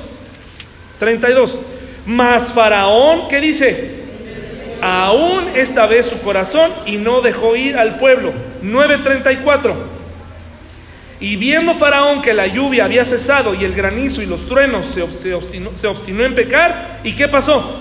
[1.00, 1.58] 32.
[2.06, 4.02] Mas Faraón, ¿qué dice?
[4.80, 8.32] Aún esta vez su corazón y no dejó ir al pueblo.
[8.62, 10.01] 934.
[11.22, 15.02] Y viendo Faraón que la lluvia había cesado y el granizo y los truenos se,
[15.02, 17.80] obstinó, se obstinó en pecar, ¿y qué pasó?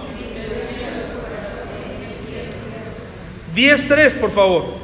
[3.55, 4.75] 10.3, por favor.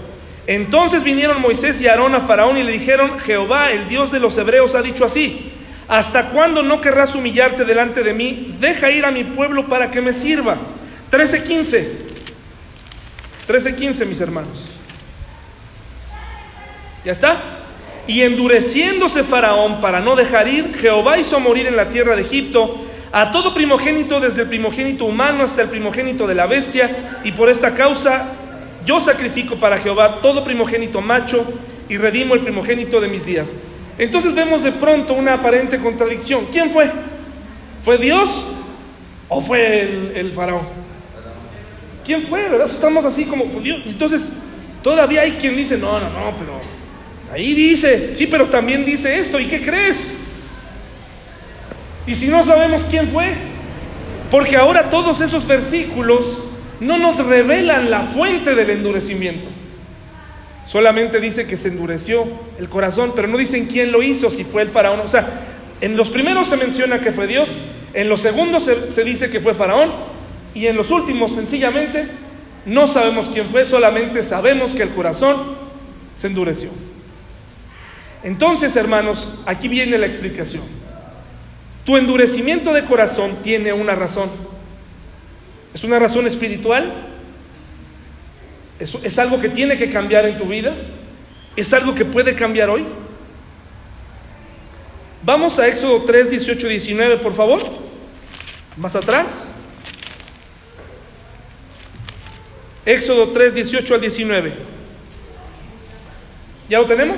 [0.47, 4.35] Entonces vinieron Moisés y Aarón a Faraón y le dijeron, Jehová, el Dios de los
[4.39, 5.51] hebreos, ha dicho así,
[5.87, 8.57] ¿hasta cuándo no querrás humillarte delante de mí?
[8.59, 10.57] Deja ir a mi pueblo para que me sirva.
[11.11, 11.87] 13.15.
[13.47, 14.67] 13.15, mis hermanos.
[17.05, 17.56] ¿Ya está?
[18.07, 22.85] Y endureciéndose Faraón para no dejar ir, Jehová hizo morir en la tierra de Egipto
[23.11, 27.49] a todo primogénito, desde el primogénito humano hasta el primogénito de la bestia, y por
[27.49, 28.33] esta causa
[28.85, 31.45] yo sacrifico para Jehová todo primogénito macho
[31.89, 33.53] y redimo el primogénito de mis días.
[33.97, 36.47] Entonces vemos de pronto una aparente contradicción.
[36.51, 36.91] ¿Quién fue?
[37.83, 38.45] ¿Fue Dios
[39.27, 40.67] o fue el, faraón?
[42.05, 42.47] ¿Quién fue?
[42.47, 42.69] ¿verdad?
[42.69, 43.81] Estamos así como Dios.
[43.85, 44.31] Entonces,
[44.83, 46.59] todavía hay quien dice, no, no, no, pero
[47.31, 49.39] Ahí dice, sí, pero también dice esto.
[49.39, 50.15] ¿Y qué crees?
[52.05, 53.33] Y si no sabemos quién fue,
[54.31, 56.43] porque ahora todos esos versículos
[56.79, 59.49] no nos revelan la fuente del endurecimiento.
[60.67, 62.27] Solamente dice que se endureció
[62.59, 64.99] el corazón, pero no dicen quién lo hizo, si fue el faraón.
[64.99, 65.41] O sea,
[65.79, 67.49] en los primeros se menciona que fue Dios,
[67.93, 68.63] en los segundos
[68.93, 69.91] se, dice que fue faraón,
[70.53, 72.07] y en los últimos sencillamente
[72.65, 75.55] no sabemos quién fue, solamente sabemos que el corazón
[76.17, 76.69] se endureció.
[78.23, 80.63] Entonces, hermanos, aquí viene la explicación.
[81.85, 84.29] Tu endurecimiento de corazón tiene una razón.
[85.73, 87.07] ¿Es una razón espiritual?
[88.79, 90.75] ¿Es, ¿Es, algo que tiene que cambiar en tu vida?
[91.55, 92.85] ¿Es algo que puede cambiar hoy?
[95.23, 97.61] Vamos a Éxodo 3, 18 19, por favor.
[98.75, 99.27] Más atrás.
[102.85, 104.53] Éxodo 3, 18 al 19.
[106.69, 107.17] ¿Ya lo tenemos?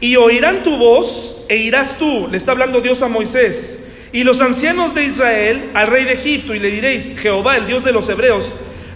[0.00, 3.78] Y oirán tu voz e irás tú, le está hablando Dios a Moisés,
[4.12, 7.84] y los ancianos de Israel al rey de Egipto, y le diréis, Jehová, el Dios
[7.84, 8.44] de los hebreos,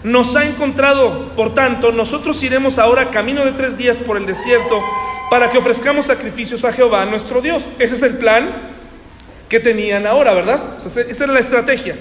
[0.03, 4.81] nos ha encontrado, por tanto, nosotros iremos ahora camino de tres días por el desierto
[5.29, 7.61] para que ofrezcamos sacrificios a Jehová nuestro Dios.
[7.77, 8.49] Ese es el plan
[9.47, 10.77] que tenían ahora, ¿verdad?
[10.85, 11.95] esa era la estrategia.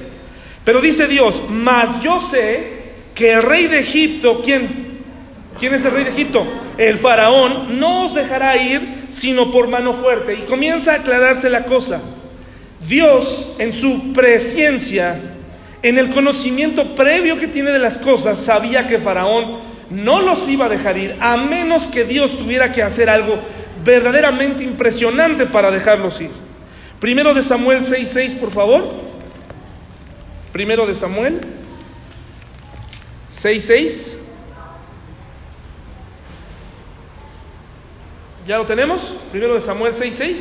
[0.64, 2.78] Pero dice Dios, mas yo sé
[3.14, 4.87] que el rey de Egipto, ¿quién?
[5.58, 6.46] ¿Quién es el rey de Egipto?
[6.76, 10.34] El faraón no os dejará ir sino por mano fuerte.
[10.34, 12.00] Y comienza a aclararse la cosa.
[12.86, 15.20] Dios en su presencia,
[15.82, 19.58] en el conocimiento previo que tiene de las cosas, sabía que faraón
[19.90, 23.38] no los iba a dejar ir, a menos que Dios tuviera que hacer algo
[23.84, 26.30] verdaderamente impresionante para dejarlos ir.
[27.00, 28.92] Primero de Samuel 6.6, por favor.
[30.52, 31.40] Primero de Samuel
[33.34, 34.17] 6.6.
[38.48, 39.02] ¿Ya lo tenemos?
[39.30, 40.36] Primero de Samuel 6.6.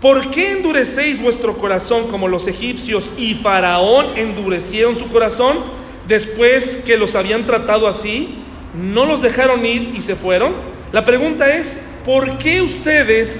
[0.00, 5.58] ¿Por qué endurecéis vuestro corazón como los egipcios y Faraón endurecieron su corazón
[6.08, 8.42] después que los habían tratado así?
[8.74, 10.54] ¿No los dejaron ir y se fueron?
[10.90, 13.38] La pregunta es, ¿por qué ustedes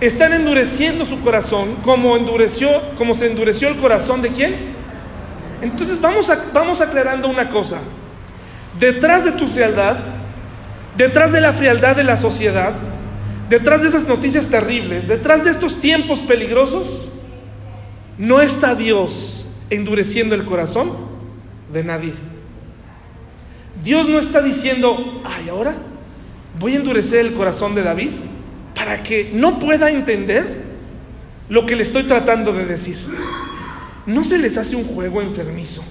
[0.00, 4.54] están endureciendo su corazón como endureció, como se endureció el corazón de quién?
[5.60, 7.80] Entonces vamos, vamos aclarando una cosa.
[8.78, 10.15] Detrás de tu frialdad,
[10.96, 12.74] detrás de la frialdad de la sociedad,
[13.48, 17.10] detrás de esas noticias terribles, detrás de estos tiempos peligrosos,
[18.18, 20.92] no está Dios endureciendo el corazón
[21.72, 22.14] de nadie.
[23.84, 25.74] Dios no está diciendo, ay, ahora
[26.58, 28.10] voy a endurecer el corazón de David
[28.74, 30.64] para que no pueda entender
[31.48, 32.98] lo que le estoy tratando de decir.
[34.06, 35.84] ¿No se les hace un juego enfermizo?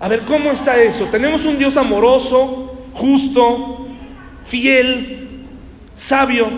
[0.00, 1.06] A ver, ¿cómo está eso?
[1.06, 3.86] Tenemos un Dios amoroso, justo,
[4.46, 5.46] fiel,
[5.96, 6.48] sabio,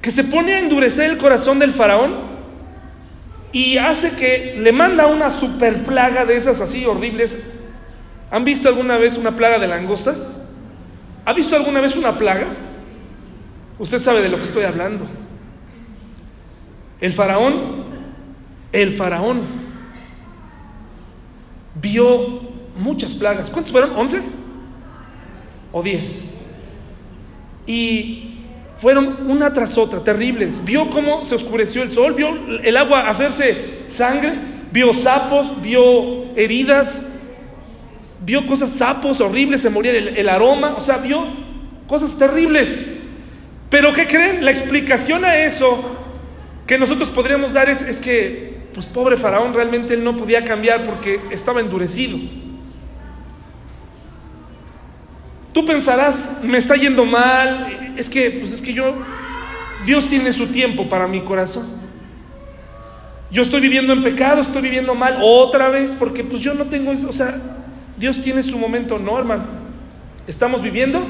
[0.00, 2.28] que se pone a endurecer el corazón del faraón
[3.52, 7.38] y hace que le manda una super plaga de esas así horribles.
[8.30, 10.38] ¿Han visto alguna vez una plaga de langostas?
[11.24, 12.46] ¿Ha visto alguna vez una plaga?
[13.78, 15.06] Usted sabe de lo que estoy hablando.
[17.00, 17.78] El faraón
[18.72, 19.42] el faraón
[21.80, 22.40] vio
[22.76, 23.48] muchas plagas.
[23.50, 23.94] ¿Cuántas fueron?
[23.94, 24.20] ¿11?
[25.72, 26.34] ¿O 10?
[27.66, 28.34] Y
[28.78, 30.64] fueron una tras otra, terribles.
[30.64, 32.28] Vio cómo se oscureció el sol, vio
[32.62, 34.34] el agua hacerse sangre,
[34.72, 37.02] vio sapos, vio heridas,
[38.24, 41.24] vio cosas sapos horribles, se moría el, el aroma, o sea, vio
[41.86, 42.86] cosas terribles.
[43.68, 44.44] Pero ¿qué creen?
[44.44, 45.96] La explicación a eso
[46.66, 50.84] que nosotros podríamos dar es, es que pues pobre faraón, realmente él no podía cambiar
[50.84, 52.18] porque estaba endurecido.
[55.52, 58.94] Tú pensarás, me está yendo mal, es que, pues es que yo,
[59.86, 61.66] Dios tiene su tiempo para mi corazón.
[63.30, 66.92] Yo estoy viviendo en pecado, estoy viviendo mal otra vez, porque pues yo no tengo
[66.92, 67.36] eso, o sea,
[67.96, 69.44] Dios tiene su momento, no hermano.
[70.26, 71.02] Estamos viviendo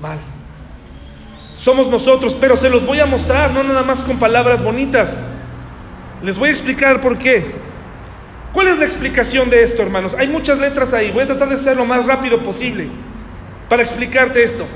[0.00, 0.18] mal.
[1.56, 5.22] Somos nosotros, pero se los voy a mostrar, no nada más con palabras bonitas.
[6.22, 7.44] Les voy a explicar por qué.
[8.52, 10.14] ¿Cuál es la explicación de esto, hermanos?
[10.18, 11.10] Hay muchas letras ahí.
[11.10, 12.88] Voy a tratar de ser lo más rápido posible
[13.70, 14.66] para explicarte esto.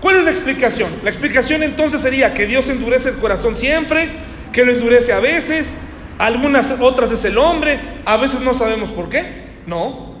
[0.00, 0.90] ¿Cuál es la explicación?
[1.04, 4.10] La explicación entonces sería que Dios endurece el corazón siempre,
[4.52, 5.74] que lo endurece a veces,
[6.18, 9.46] algunas otras es el hombre, a veces no sabemos por qué.
[9.66, 10.16] No,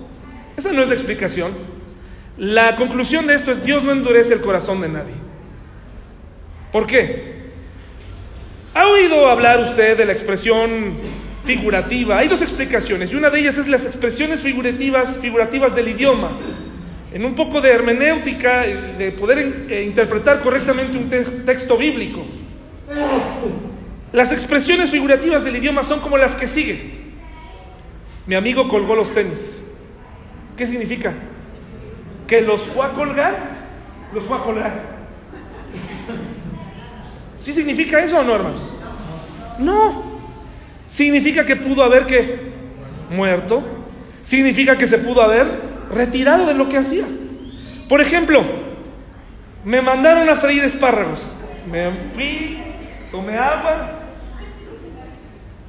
[0.56, 1.52] esa no es la explicación.
[2.36, 5.14] La conclusión de esto es Dios no endurece el corazón de nadie.
[6.70, 7.38] ¿Por qué?
[8.74, 10.98] ¿Ha oído hablar usted de la expresión
[11.44, 12.18] figurativa?
[12.18, 16.57] Hay dos explicaciones y una de ellas es las expresiones figurativas, figurativas del idioma.
[17.12, 22.24] En un poco de hermenéutica, de poder eh, interpretar correctamente un texto bíblico.
[24.12, 26.98] Las expresiones figurativas del idioma son como las que siguen.
[28.26, 29.40] Mi amigo colgó los tenis.
[30.56, 31.14] ¿Qué significa?
[32.26, 33.36] Que los fue a colgar,
[34.12, 34.98] los fue a colgar.
[37.36, 38.74] ¿Sí significa eso o no, hermanos?
[39.58, 40.02] No.
[40.86, 42.52] Significa que pudo haber que
[43.10, 43.62] muerto.
[44.24, 45.46] Significa que se pudo haber
[45.92, 47.04] retirado de lo que hacía.
[47.88, 48.42] Por ejemplo,
[49.64, 51.20] me mandaron a freír espárragos.
[51.70, 52.58] Me fui,
[53.10, 53.98] tomé agua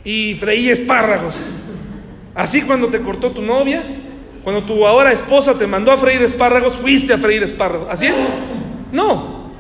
[0.03, 1.35] y freí espárragos.
[2.35, 3.83] Así cuando te cortó tu novia,
[4.43, 7.87] cuando tu ahora esposa te mandó a freír espárragos, fuiste a freír espárragos.
[7.89, 8.15] ¿Así es?
[8.91, 9.51] No.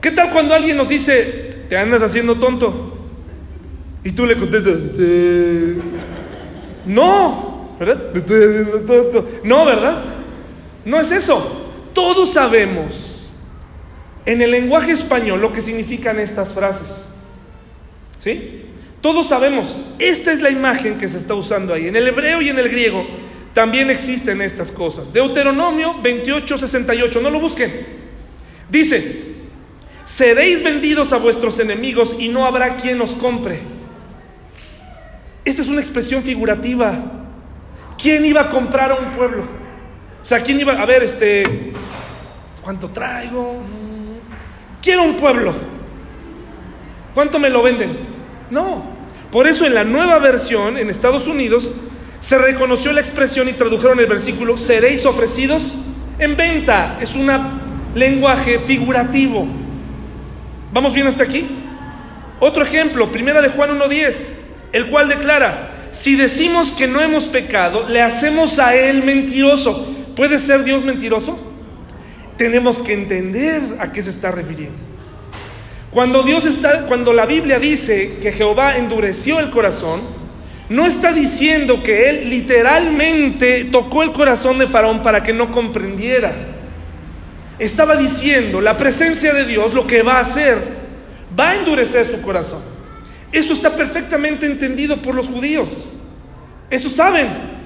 [0.00, 3.08] ¿Qué tal cuando alguien nos dice, te andas haciendo tonto?
[4.04, 4.74] Y tú le contestas,
[6.86, 7.47] no,
[7.78, 8.12] ¿verdad?
[9.44, 10.04] No, ¿verdad?
[10.84, 11.70] No es eso.
[11.92, 13.08] Todos sabemos
[14.24, 16.86] en el lenguaje español lo que significan estas frases.
[18.22, 18.62] ¿Sí?
[19.00, 21.86] Todos sabemos, esta es la imagen que se está usando ahí.
[21.86, 23.04] En el hebreo y en el griego
[23.54, 25.12] también existen estas cosas.
[25.12, 27.86] Deuteronomio 28, 68, no lo busquen.
[28.68, 29.22] Dice,
[30.04, 33.60] seréis vendidos a vuestros enemigos y no habrá quien os compre.
[35.44, 37.17] Esta es una expresión figurativa.
[38.00, 39.42] ¿Quién iba a comprar a un pueblo?
[40.22, 41.72] O sea, ¿quién iba a ver este
[42.62, 43.56] cuánto traigo?
[44.80, 45.54] Quiero un pueblo.
[47.14, 47.98] ¿Cuánto me lo venden?
[48.50, 48.84] No.
[49.32, 51.70] Por eso en la nueva versión en Estados Unidos
[52.20, 55.76] se reconoció la expresión y tradujeron el versículo, seréis ofrecidos
[56.18, 56.98] en venta.
[57.00, 57.28] Es un
[57.94, 59.46] lenguaje figurativo.
[60.72, 61.48] ¿Vamos bien hasta aquí?
[62.40, 64.14] Otro ejemplo, primera de Juan 1.10,
[64.72, 69.94] el cual declara, si decimos que no hemos pecado, le hacemos a él mentiroso.
[70.14, 71.38] ¿Puede ser Dios mentiroso?
[72.36, 74.78] Tenemos que entender a qué se está refiriendo.
[75.90, 80.02] Cuando Dios está, cuando la Biblia dice que Jehová endureció el corazón,
[80.68, 86.32] no está diciendo que él literalmente tocó el corazón de Faraón para que no comprendiera.
[87.58, 90.58] Estaba diciendo, la presencia de Dios lo que va a hacer,
[91.38, 92.77] va a endurecer su corazón.
[93.32, 95.68] Esto está perfectamente entendido por los judíos.
[96.70, 97.58] Eso saben.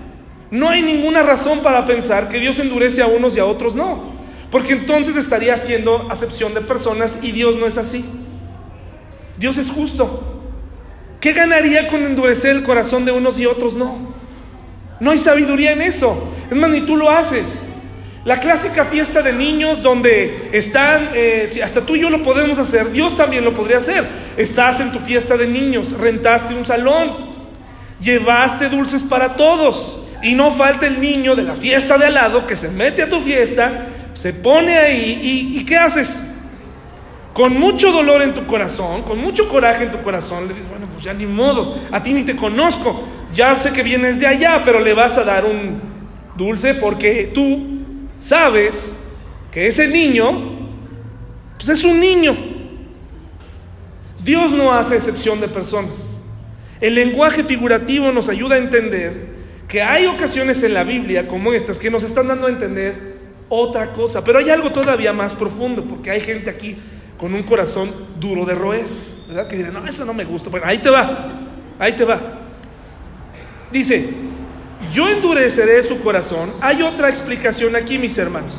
[0.50, 4.12] No hay ninguna razón para pensar que Dios endurece a unos y a otros no.
[4.50, 8.04] Porque entonces estaría haciendo acepción de personas y Dios no es así.
[9.38, 10.42] Dios es justo.
[11.20, 14.12] ¿Qué ganaría con endurecer el corazón de unos y otros no?
[15.00, 16.28] No hay sabiduría en eso.
[16.50, 17.61] Es más, ni tú lo haces.
[18.24, 22.92] La clásica fiesta de niños donde están, eh, hasta tú y yo lo podemos hacer,
[22.92, 24.06] Dios también lo podría hacer.
[24.36, 27.32] Estás en tu fiesta de niños, rentaste un salón,
[28.00, 32.46] llevaste dulces para todos y no falta el niño de la fiesta de al lado
[32.46, 35.20] que se mete a tu fiesta, se pone ahí
[35.52, 36.22] y, y ¿qué haces?
[37.32, 40.86] con mucho dolor en tu corazón, con mucho coraje en tu corazón, le dices, bueno,
[40.92, 44.62] pues ya ni modo, a ti ni te conozco, ya sé que vienes de allá,
[44.64, 45.80] pero le vas a dar un
[46.36, 47.81] dulce porque tú
[48.22, 48.94] sabes
[49.50, 50.30] que ese niño,
[51.56, 52.34] pues es un niño.
[54.24, 55.92] Dios no hace excepción de personas.
[56.80, 59.32] El lenguaje figurativo nos ayuda a entender
[59.68, 63.12] que hay ocasiones en la Biblia como estas que nos están dando a entender
[63.48, 66.76] otra cosa, pero hay algo todavía más profundo, porque hay gente aquí
[67.18, 68.84] con un corazón duro de roer,
[69.28, 69.46] ¿verdad?
[69.46, 70.48] Que dirá, no, eso no me gusta.
[70.48, 71.30] Bueno, ahí te va,
[71.78, 72.40] ahí te va.
[73.70, 74.08] Dice,
[74.92, 76.52] yo endureceré su corazón.
[76.60, 78.54] Hay otra explicación aquí, mis hermanos.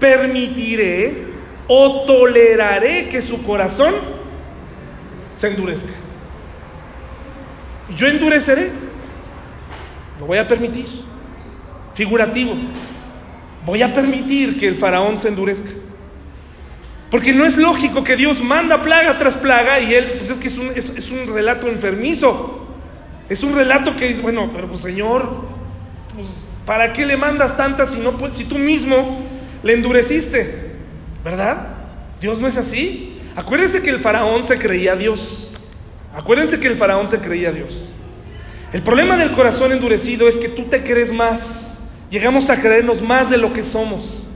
[0.00, 1.24] Permitiré
[1.66, 3.94] o toleraré que su corazón
[5.38, 5.92] se endurezca.
[7.96, 8.70] Yo endureceré,
[10.18, 10.86] lo voy a permitir.
[11.94, 12.54] Figurativo,
[13.66, 15.70] voy a permitir que el faraón se endurezca.
[17.10, 20.48] Porque no es lógico que Dios manda plaga tras plaga y él, pues es que
[20.48, 22.67] es un, es, un relato enfermizo.
[23.28, 25.46] Es un relato que dice, bueno, pero pues Señor,
[26.14, 26.28] pues,
[26.64, 29.26] ¿para qué le mandas tantas si, no, si tú mismo
[29.62, 30.72] le endureciste?
[31.24, 31.68] ¿Verdad?
[32.20, 33.20] Dios no es así.
[33.36, 35.50] Acuérdense que el faraón se creía Dios.
[36.14, 37.72] Acuérdense que el faraón se creía Dios.
[38.72, 41.78] El problema del corazón endurecido es que tú te crees más.
[42.10, 44.26] Llegamos a creernos más de lo que somos.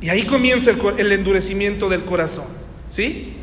[0.00, 2.46] Y ahí comienza el, endurecimiento del corazón.
[2.90, 3.36] ¿Sí?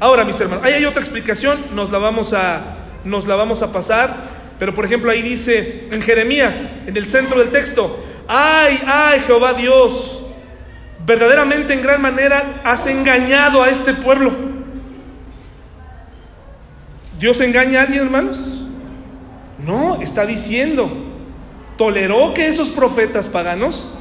[0.00, 2.77] Ahora, mis hermanos, ahí hay otra explicación, nos la vamos a,
[3.08, 4.38] nos la vamos a pasar.
[4.58, 6.54] Pero por ejemplo, ahí dice en Jeremías,
[6.86, 10.22] en el centro del texto, ay, ay, Jehová Dios,
[11.06, 14.32] verdaderamente en gran manera has engañado a este pueblo.
[17.18, 18.38] ¿Dios engaña a alguien, hermanos?
[19.58, 20.90] No, está diciendo,
[21.76, 23.92] toleró que esos profetas paganos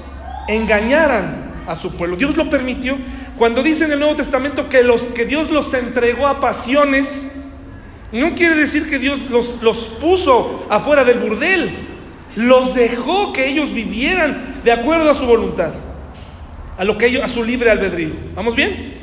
[0.47, 2.15] engañaran a su pueblo.
[2.15, 2.97] Dios lo permitió.
[3.37, 7.31] Cuando dice en el Nuevo Testamento que, los, que Dios los entregó a pasiones,
[8.11, 11.87] no quiere decir que Dios los, los puso afuera del burdel.
[12.35, 15.73] Los dejó que ellos vivieran de acuerdo a su voluntad,
[16.77, 18.11] a lo que ellos, a su libre albedrío.
[18.35, 18.93] ¿Vamos bien?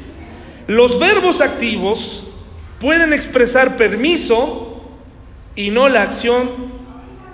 [0.68, 2.24] Los verbos activos
[2.80, 4.88] pueden expresar permiso
[5.56, 6.50] y no la acción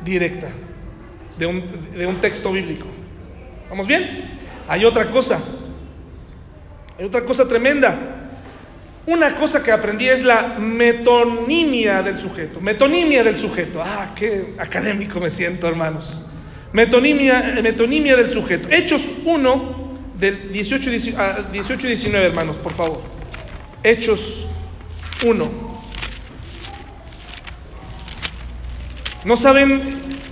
[0.05, 0.49] directa
[1.39, 1.65] de un,
[1.95, 2.87] de un texto bíblico.
[3.69, 4.41] ¿Vamos bien?
[4.69, 5.41] Hay otra cosa,
[6.99, 8.20] hay otra cosa tremenda.
[9.07, 12.61] Una cosa que aprendí es la metonimia del sujeto.
[12.61, 13.83] Metonimia del sujeto.
[13.83, 16.21] Ah, qué académico me siento, hermanos.
[16.73, 18.69] Metonimia, metonimia del sujeto.
[18.71, 23.03] Hechos 1, del 18, 18 y 19, hermanos, por favor.
[23.83, 24.47] Hechos
[25.25, 25.71] 1.
[29.25, 29.81] No saben,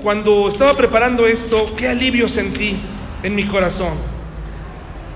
[0.03, 2.77] cuando estaba preparando esto, qué alivio sentí
[3.23, 4.08] en mi corazón.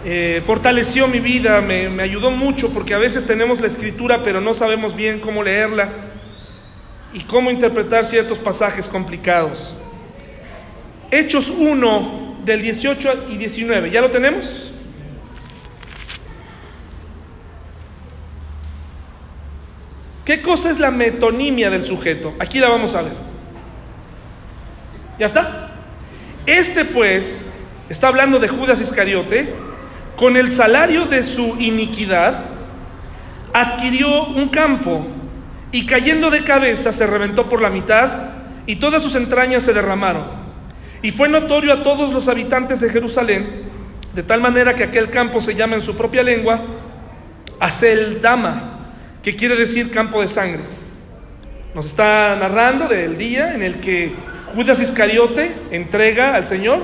[0.04, 4.52] Eh, fortaleció mi vida, me, ayudó mucho porque a veces tenemos la escritura pero no
[4.52, 5.90] sabemos bien cómo leerla
[7.12, 9.76] y cómo interpretar ciertos pasajes complicados.
[11.10, 13.90] Hechos 1 del 18 y 19.
[13.90, 14.72] ¿Ya lo tenemos?
[20.24, 22.34] ¿Qué cosa es la metonimia del sujeto?
[22.40, 23.12] Aquí la vamos a ver.
[25.18, 25.70] ¿Ya está?
[26.46, 27.44] Este pues
[27.88, 29.52] está hablando de Judas Iscariote,
[30.16, 32.44] con el salario de su iniquidad,
[33.52, 35.06] adquirió un campo
[35.70, 38.10] y cayendo de cabeza se reventó por la mitad
[38.66, 40.24] y todas sus entrañas se derramaron.
[41.02, 43.62] Y fue notorio a todos los habitantes de Jerusalén,
[44.14, 46.60] de tal manera que aquel campo se llama en su propia lengua
[47.58, 48.78] Aseldama,
[49.22, 50.60] que quiere decir campo de sangre.
[51.74, 54.12] Nos está narrando del día en el que
[54.54, 56.80] Judas Iscariote entrega al Señor,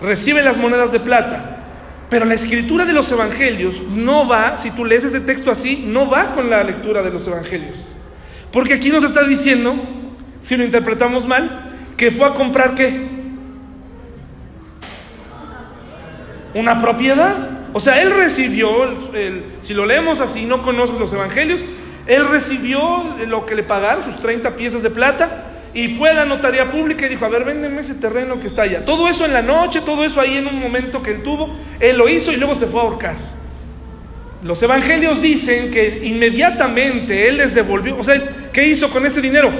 [0.00, 1.59] recibe las monedas de plata.
[2.10, 6.10] Pero la escritura de los evangelios no va, si tú lees este texto así, no
[6.10, 7.78] va con la lectura de los evangelios.
[8.52, 9.76] Porque aquí nos está diciendo,
[10.42, 13.08] si lo interpretamos mal, que fue a comprar qué?
[16.52, 17.48] Una propiedad.
[17.72, 18.68] O sea, él recibió,
[19.60, 21.60] si lo leemos así, no conoces los evangelios,
[22.08, 26.24] él recibió lo que le pagaron, sus 30 piezas de plata, y fue a la
[26.24, 28.84] notaría pública y dijo, a ver, véndeme ese terreno que está allá.
[28.84, 31.96] Todo eso en la noche, todo eso ahí en un momento que él tuvo, él
[31.96, 33.16] lo hizo y luego se fue a ahorcar.
[34.42, 39.50] Los evangelios dicen que inmediatamente él les devolvió, o sea, ¿qué hizo con ese dinero?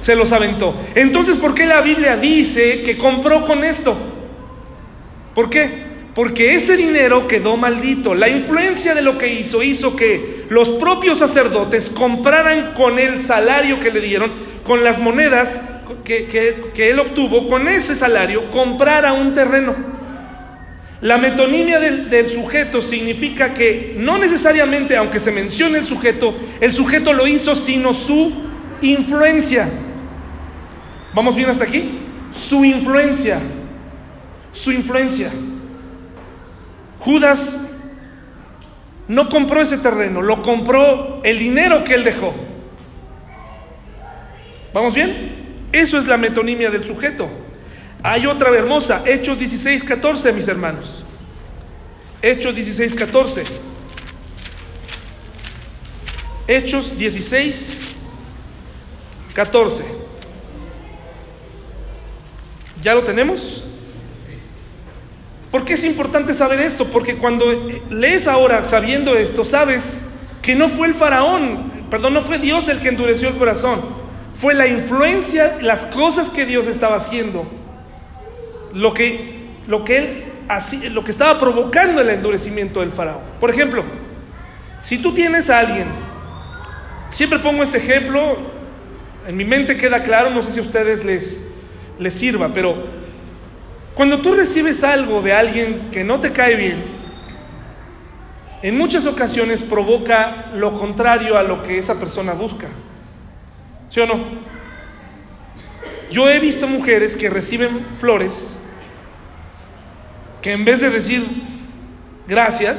[0.00, 0.74] Se los aventó.
[0.94, 3.96] Entonces, ¿por qué la Biblia dice que compró con esto?
[5.34, 5.86] ¿Por qué?
[6.14, 8.14] Porque ese dinero quedó maldito.
[8.14, 13.80] La influencia de lo que hizo hizo que los propios sacerdotes compraran con el salario
[13.80, 14.30] que le dieron
[14.66, 15.60] con las monedas
[16.04, 19.74] que, él obtuvo, con ese salario, comprara un terreno.
[21.00, 26.72] La metonimia del, del, sujeto significa que no necesariamente, aunque se mencione el sujeto, el
[26.72, 28.32] sujeto lo hizo, sino su
[28.80, 29.68] influencia.
[31.14, 32.00] ¿Vamos bien hasta aquí?
[32.32, 33.38] Su influencia.
[34.52, 35.30] Su influencia.
[37.00, 37.60] Judas
[39.08, 42.34] no compró ese terreno, lo compró el dinero que él dejó.
[44.76, 45.68] ¿Vamos bien?
[45.72, 47.30] Eso es la metonimia del sujeto.
[48.02, 51.02] Hay otra hermosa, Hechos 16, 14, mis hermanos.
[52.20, 53.44] Hechos 16, 14.
[56.46, 57.96] Hechos 16,
[59.32, 59.82] 14.
[62.82, 63.64] ¿Ya lo tenemos?
[65.50, 66.86] ¿Por qué es importante saber esto?
[66.88, 67.46] Porque cuando
[67.88, 70.02] lees ahora sabiendo esto, sabes
[70.42, 74.04] que no fue el faraón, perdón, no fue Dios el que endureció el corazón
[74.40, 77.46] fue la influencia, las cosas que Dios estaba haciendo,
[78.72, 80.26] lo que, lo que él
[80.92, 83.22] lo que estaba provocando el endurecimiento del faraón.
[83.40, 83.84] Por ejemplo,
[84.80, 85.88] si tú tienes a alguien,
[87.10, 88.38] siempre pongo este ejemplo,
[89.26, 91.44] en mi mente queda claro, no sé si a ustedes les,
[91.98, 92.76] les sirva, pero
[93.94, 96.84] cuando tú recibes algo de alguien que no te cae bien,
[98.62, 102.68] en muchas ocasiones provoca lo contrario a lo que esa persona busca.
[103.90, 104.24] ¿Sí o no?
[106.10, 108.56] Yo he visto mujeres que reciben flores
[110.42, 111.24] que en vez de decir
[112.28, 112.78] gracias,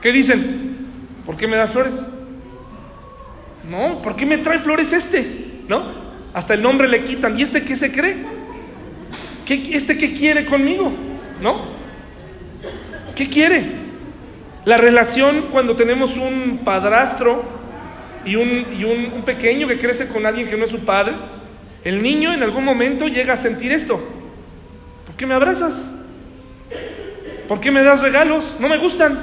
[0.00, 0.86] ¿qué dicen?
[1.26, 1.94] ¿Por qué me das flores?
[3.68, 5.60] No, ¿por qué me trae flores este?
[5.68, 5.82] ¿No?
[6.32, 7.38] Hasta el nombre le quitan.
[7.38, 8.16] ¿Y este qué se cree?
[9.44, 10.90] ¿Qué, ¿Este qué quiere conmigo?
[11.40, 11.60] ¿No?
[13.14, 13.62] ¿Qué quiere?
[14.64, 17.44] La relación cuando tenemos un padrastro
[18.24, 21.14] y, un, un, pequeño que crece con alguien que no es su padre,
[21.84, 24.00] el niño en algún momento llega a sentir esto.
[25.06, 25.74] ¿Por qué me abrazas?
[27.48, 28.54] ¿Por qué me das regalos?
[28.58, 29.18] No me gustan.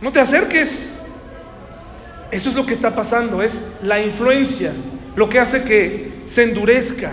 [0.00, 0.90] No te acerques.
[2.30, 4.72] Eso es lo que está pasando, es la influencia,
[5.14, 7.12] lo que hace que se endurezca.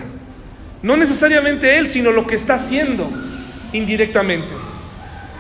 [0.81, 3.09] No necesariamente él, sino lo que está haciendo
[3.71, 4.47] indirectamente.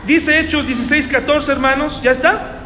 [0.05, 2.60] Dice Hechos 16, 14, hermanos, ¿ya está?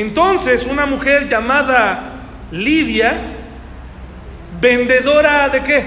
[0.00, 2.00] Entonces una mujer llamada
[2.50, 3.14] Lidia,
[4.60, 5.84] vendedora de qué?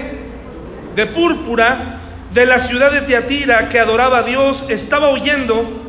[0.96, 2.00] De púrpura
[2.34, 5.86] de la ciudad de Teatira que adoraba a Dios, estaba oyendo.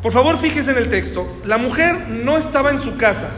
[0.00, 1.26] Por favor, fíjese en el texto.
[1.44, 3.30] La mujer no estaba en su casa.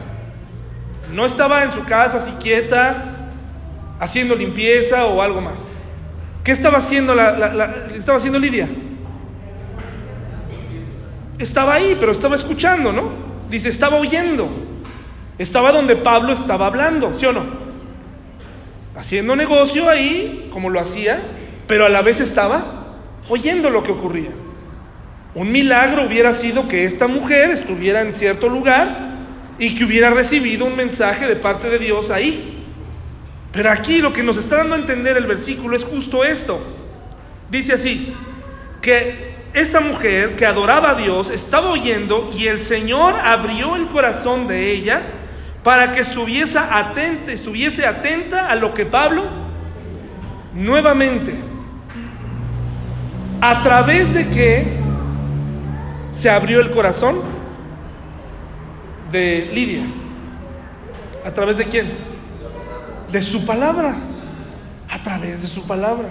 [1.10, 3.30] No estaba en su casa así quieta,
[3.98, 5.62] haciendo limpieza o algo más.
[6.44, 8.68] ¿Qué estaba haciendo, la, estaba haciendo Lidia?
[11.38, 13.10] Estaba ahí, pero estaba escuchando, ¿no?
[13.50, 14.48] Dice, estaba oyendo.
[15.38, 17.44] Estaba donde Pablo estaba hablando, ¿sí o no?
[18.96, 21.20] Haciendo negocio ahí, como lo hacía,
[21.66, 22.96] pero a la vez estaba
[23.28, 24.30] oyendo lo que ocurría.
[25.34, 29.16] Un milagro hubiera sido que esta mujer estuviera en cierto lugar
[29.58, 32.64] y que hubiera recibido un mensaje de parte de Dios ahí.
[33.52, 36.58] Pero aquí lo que nos está dando a entender el versículo es justo esto.
[37.50, 38.14] Dice así,
[38.80, 44.46] que esta mujer que adoraba a Dios estaba oyendo y el Señor abrió el corazón
[44.48, 45.00] de ella
[45.64, 49.24] para que estuviese atenta, estuviese atenta a lo que Pablo
[50.52, 51.34] nuevamente,
[53.40, 54.76] a través de que
[56.12, 57.22] se abrió el corazón
[59.10, 59.86] de Lidia.
[61.24, 61.94] ¿A través de quién?
[63.10, 63.94] De su palabra.
[64.90, 66.08] A través de su palabra.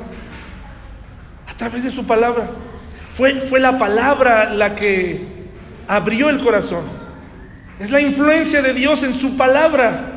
[1.47, 2.49] A través de su palabra.
[3.17, 5.35] Fue, fue la palabra la que
[5.87, 6.85] abrió el corazón.
[7.79, 10.11] Es la influencia de Dios en su palabra.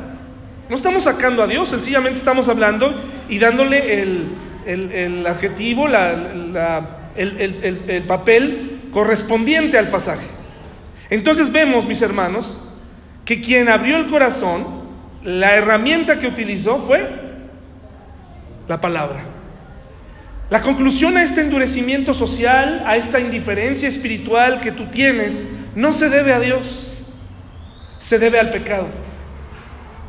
[0.69, 2.93] No estamos sacando a Dios, sencillamente estamos hablando
[3.27, 10.27] y dándole el, adjetivo, el papel correspondiente al pasaje.
[11.09, 12.59] Entonces vemos, mis hermanos,
[13.25, 14.79] que quien abrió el corazón,
[15.23, 17.09] la herramienta que utilizó fue
[18.67, 19.23] la palabra.
[20.49, 25.45] La conclusión a este endurecimiento social, a esta indiferencia espiritual que tú tienes,
[25.75, 26.91] no se debe a Dios,
[27.99, 28.87] se debe al pecado.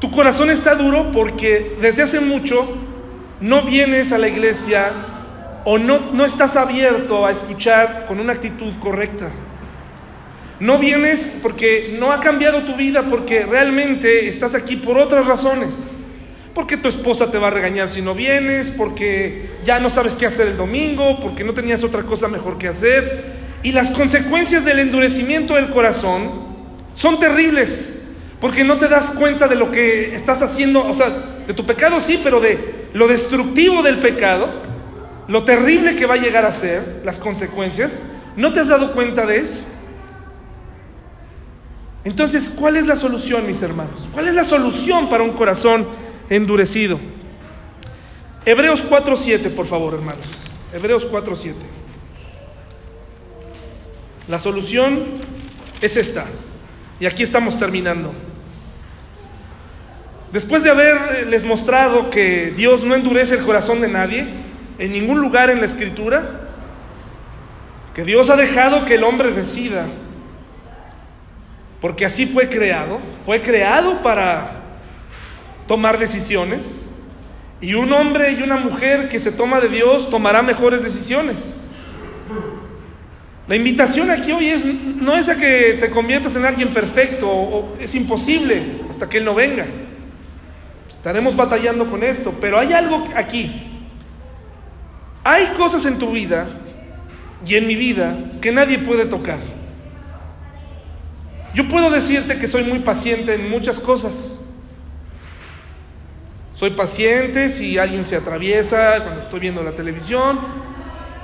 [0.00, 2.66] Tu corazón está duro porque desde hace mucho
[3.42, 4.92] no vienes a la iglesia
[5.66, 9.30] o no, no estás abierto a escuchar con una actitud correcta.
[10.58, 15.74] No vienes porque no ha cambiado tu vida, porque realmente estás aquí por otras razones
[16.54, 20.26] porque tu esposa te va a regañar si no vienes, porque ya no sabes qué
[20.26, 23.40] hacer el domingo, porque no tenías otra cosa mejor que hacer.
[23.62, 26.30] Y las consecuencias del endurecimiento del corazón
[26.94, 28.00] son terribles,
[28.40, 31.10] porque no te das cuenta de lo que estás haciendo, o sea,
[31.46, 34.48] de tu pecado sí, pero de lo destructivo del pecado,
[35.28, 38.00] lo terrible que va a llegar a ser, las consecuencias,
[38.36, 39.60] ¿no te has dado cuenta de eso?
[42.02, 44.08] Entonces, ¿cuál es la solución, mis hermanos?
[44.12, 45.86] ¿Cuál es la solución para un corazón
[46.30, 46.98] endurecido.
[48.46, 50.24] Hebreos 4.7, por favor, hermanos.
[50.72, 51.54] Hebreos 4.7.
[54.28, 55.04] La solución
[55.80, 56.24] es esta.
[57.00, 58.14] Y aquí estamos terminando.
[60.32, 64.26] Después de haberles mostrado que Dios no endurece el corazón de nadie,
[64.78, 66.48] en ningún lugar en la escritura,
[67.94, 69.86] que Dios ha dejado que el hombre decida,
[71.80, 74.59] porque así fue creado, fue creado para
[75.70, 76.64] tomar decisiones.
[77.60, 81.36] Y un hombre y una mujer que se toma de Dios tomará mejores decisiones.
[83.46, 87.76] La invitación aquí hoy es, no es a que te conviertas en alguien perfecto, o
[87.78, 89.64] es imposible hasta que Él no venga.
[90.88, 93.68] Estaremos batallando con esto, pero hay algo aquí.
[95.22, 96.48] Hay cosas en tu vida
[97.46, 99.38] y en mi vida que nadie puede tocar.
[101.54, 104.39] Yo puedo decirte que soy muy paciente en muchas cosas,
[106.60, 110.40] soy paciente si alguien se atraviesa cuando estoy viendo la televisión.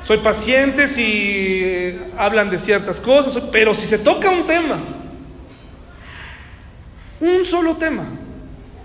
[0.03, 3.37] Soy paciente si hablan de ciertas cosas.
[3.53, 4.79] Pero si se toca un tema,
[7.21, 8.07] un solo tema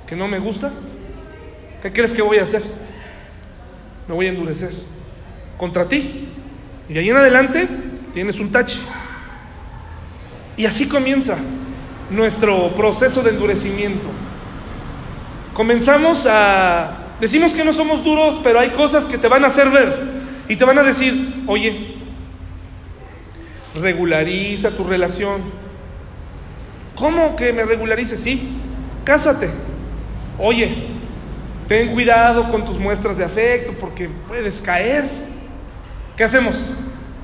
[0.05, 0.73] que no me gusta,
[1.81, 2.63] ¿qué crees que voy a hacer?
[4.09, 4.73] Me voy a endurecer
[5.55, 6.27] contra ti.
[6.89, 7.65] Y de ahí en adelante
[8.13, 8.77] tienes un tache.
[10.57, 11.37] Y así comienza
[12.09, 14.09] nuestro proceso de endurecimiento.
[15.53, 16.97] Comenzamos a...
[17.19, 20.55] Decimos que no somos duros, pero hay cosas que te van a hacer ver y
[20.55, 21.95] te van a decir, oye,
[23.75, 25.41] regulariza tu relación.
[26.95, 28.17] ¿Cómo que me regularice?
[28.17, 28.49] Sí,
[29.03, 29.49] cásate.
[30.37, 30.87] Oye,
[31.67, 35.09] ten cuidado con tus muestras de afecto porque puedes caer.
[36.17, 36.55] ¿Qué hacemos?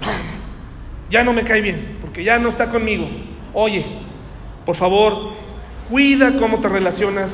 [1.09, 3.07] Ya no me cae bien porque ya no está conmigo.
[3.53, 3.85] Oye,
[4.65, 5.35] por favor,
[5.89, 7.31] cuida cómo te relacionas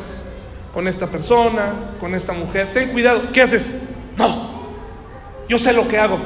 [0.73, 2.73] con esta persona, con esta mujer.
[2.73, 3.31] Ten cuidado.
[3.31, 3.75] ¿Qué haces?
[4.17, 4.67] No,
[5.47, 6.19] yo sé lo que hago.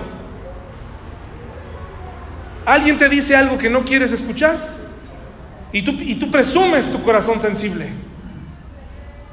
[2.65, 4.75] Alguien te dice algo que no quieres escuchar
[5.71, 7.89] y tú, y tú presumes tu corazón sensible.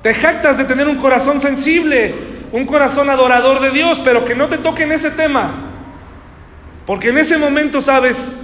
[0.03, 2.15] Te jactas de tener un corazón sensible,
[2.53, 5.53] un corazón adorador de Dios, pero que no te toque en ese tema.
[6.87, 8.39] Porque en ese momento sabes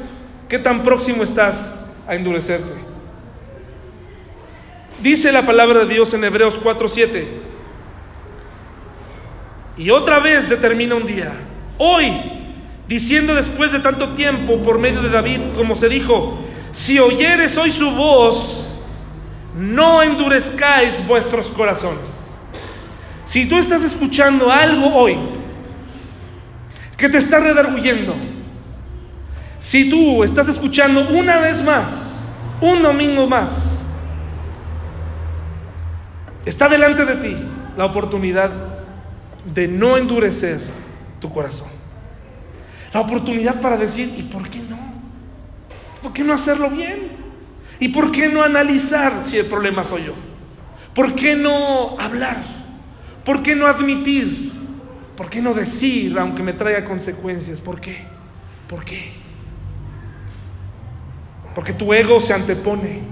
[0.49, 1.77] qué tan próximo estás
[2.09, 2.90] a endurecerte.
[5.03, 7.27] Dice la palabra de Dios en Hebreos 4:7.
[9.79, 11.33] Y otra vez determina un día.
[11.79, 12.13] Hoy,
[12.87, 16.39] diciendo después de tanto tiempo por medio de David, como se dijo,
[16.73, 18.69] si oyeres hoy su voz,
[19.57, 22.11] no endurezcáis vuestros corazones.
[23.25, 25.17] Si tú estás escuchando algo hoy
[26.99, 28.15] que te está redarguyendo,
[29.61, 31.87] si tú estás escuchando una vez más,
[32.61, 33.70] un domingo más,
[36.45, 37.37] Está delante de ti
[37.77, 38.51] la oportunidad
[39.45, 40.61] de no endurecer
[41.21, 41.69] tu corazón.
[42.93, 44.79] La oportunidad para decir, ¿y por qué no?
[46.03, 47.13] ¿Por qué no hacerlo bien?
[47.79, 50.15] ¿Y por qué no analizar si el problema soy yo?
[50.95, 52.43] ¿Por qué no hablar?
[53.25, 54.53] ¿Por qué no admitir?
[55.17, 57.61] ¿Por qué no decir aunque me traiga consecuencias?
[57.61, 58.05] ¿Por qué?
[58.69, 59.13] ¿Por qué?
[61.55, 63.03] Porque tu ego se antepone.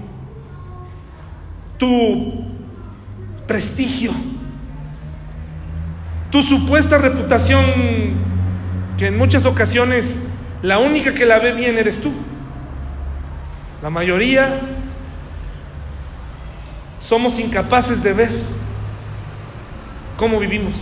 [1.77, 2.48] Tu
[3.49, 4.11] prestigio.
[6.29, 7.63] Tu supuesta reputación,
[8.95, 10.05] que en muchas ocasiones
[10.61, 12.11] la única que la ve bien eres tú.
[13.81, 14.59] La mayoría
[16.99, 18.29] somos incapaces de ver
[20.15, 20.75] cómo vivimos.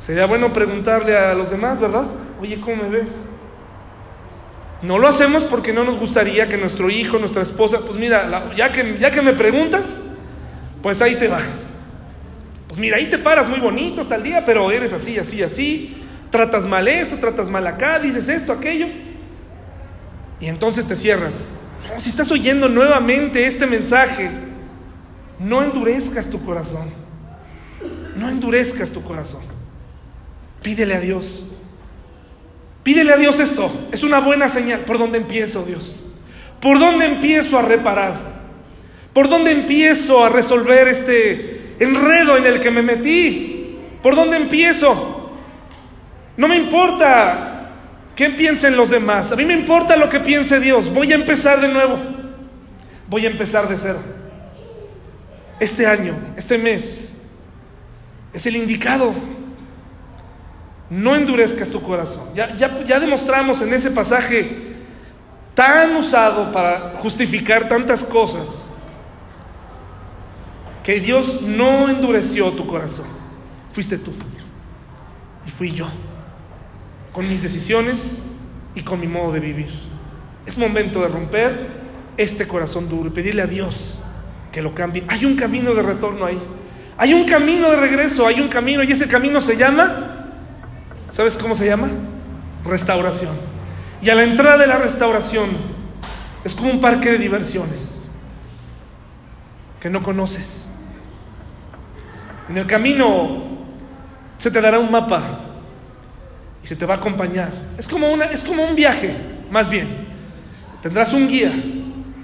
[0.00, 2.04] Sería bueno preguntarle a los demás, ¿verdad?
[2.38, 3.08] Oye, ¿cómo me ves?
[4.82, 8.70] No lo hacemos porque no nos gustaría que nuestro hijo, nuestra esposa, pues mira, ya,
[8.72, 9.84] que, ya que me preguntas,
[10.86, 11.40] pues ahí te va.
[12.68, 15.96] Pues mira, ahí te paras muy bonito tal día, pero eres así, así, así.
[16.30, 18.86] Tratas mal esto, tratas mal acá, dices esto, aquello.
[20.38, 21.34] Y entonces te cierras.
[21.98, 24.30] si estás oyendo nuevamente este mensaje,
[25.40, 26.88] no endurezcas tu corazón.
[28.14, 29.42] No endurezcas tu corazón.
[30.62, 31.44] Pídele a Dios.
[32.84, 33.88] Pídele a Dios esto.
[33.90, 34.82] Es una buena señal.
[34.82, 36.04] ¿Por dónde empiezo, Dios?
[36.60, 38.35] ¿Por dónde empiezo a reparar?
[39.16, 43.78] ¿Por dónde empiezo a resolver este enredo en el que me metí?
[44.02, 45.30] ¿Por dónde empiezo?
[46.36, 47.70] No me importa
[48.14, 49.32] qué piensen los demás.
[49.32, 50.92] A mí me importa lo que piense Dios.
[50.92, 51.98] Voy a empezar de nuevo.
[53.08, 54.00] Voy a empezar de cero.
[55.60, 57.10] Este año, este mes,
[58.34, 59.14] es el indicado
[60.90, 62.34] no endurezcas tu corazón.
[62.34, 64.74] Ya, ya, demostramos en ese pasaje
[65.54, 68.65] tan usado para justificar tantas cosas
[70.86, 73.06] que Dios no endureció tu corazón.
[73.72, 74.12] Fuiste tú
[75.44, 75.88] y fui yo,
[77.12, 77.98] con mis decisiones
[78.76, 79.68] y con mi modo de vivir.
[80.46, 81.70] Es momento de romper
[82.16, 83.98] este corazón duro y pedirle a Dios
[84.52, 85.02] que lo cambie.
[85.08, 86.40] Hay un camino de retorno ahí.
[86.96, 90.12] Hay un camino de regreso, hay un camino y ese camino se llama
[91.10, 91.88] ¿Sabes cómo se llama?
[92.64, 93.34] Restauración.
[94.00, 95.48] Y a la entrada de la restauración
[96.44, 97.90] es como un parque de diversiones
[99.80, 100.65] que no conoces.
[102.48, 103.44] En el camino
[104.38, 105.40] se te dará un mapa
[106.62, 107.50] y se te va a acompañar.
[107.78, 109.14] Es como, una, es como un viaje,
[109.50, 110.06] más bien.
[110.82, 111.52] Tendrás un guía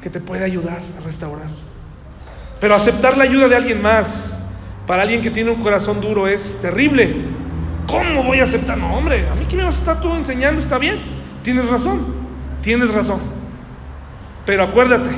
[0.02, 1.48] que te puede ayudar a restaurar.
[2.60, 4.38] Pero aceptar la ayuda de alguien más,
[4.86, 7.12] para alguien que tiene un corazón duro, es terrible.
[7.88, 8.78] ¿Cómo voy a aceptar?
[8.78, 11.00] No, hombre, a mí que me vas a estar tú enseñando, está bien.
[11.42, 12.14] Tienes razón,
[12.62, 13.20] tienes razón.
[14.46, 15.10] Pero acuérdate,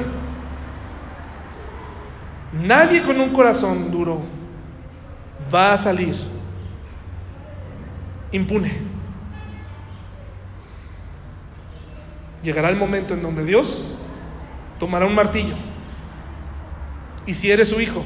[2.62, 4.22] nadie con un corazón duro
[5.52, 6.16] va a salir
[8.32, 8.72] impune.
[12.42, 13.82] Llegará el momento en donde Dios
[14.78, 15.54] tomará un martillo
[17.26, 18.04] y si eres su hijo,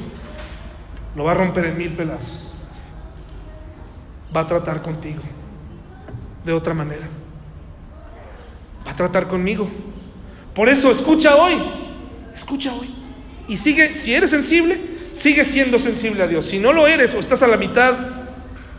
[1.15, 2.49] lo va a romper en mil pedazos
[4.35, 5.21] va a tratar contigo
[6.45, 7.07] de otra manera.
[8.85, 9.69] Va a tratar conmigo.
[10.53, 11.55] Por eso escucha hoy,
[12.33, 12.93] escucha hoy.
[13.47, 16.47] Y sigue, si eres sensible, sigue siendo sensible a Dios.
[16.47, 17.93] Si no lo eres o estás a la mitad,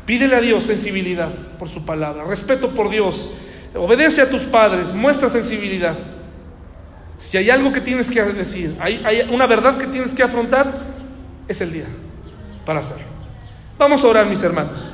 [0.07, 3.30] pídele a Dios sensibilidad por su palabra, respeto por Dios,
[3.74, 5.97] obedece a tus padres, muestra sensibilidad.
[7.18, 10.86] Si hay algo que tienes que decir, hay, una verdad que tienes que afrontar,
[11.47, 11.84] es el día
[12.64, 13.05] para hacerlo.
[13.78, 14.91] Vamos a orar, mis hermanos.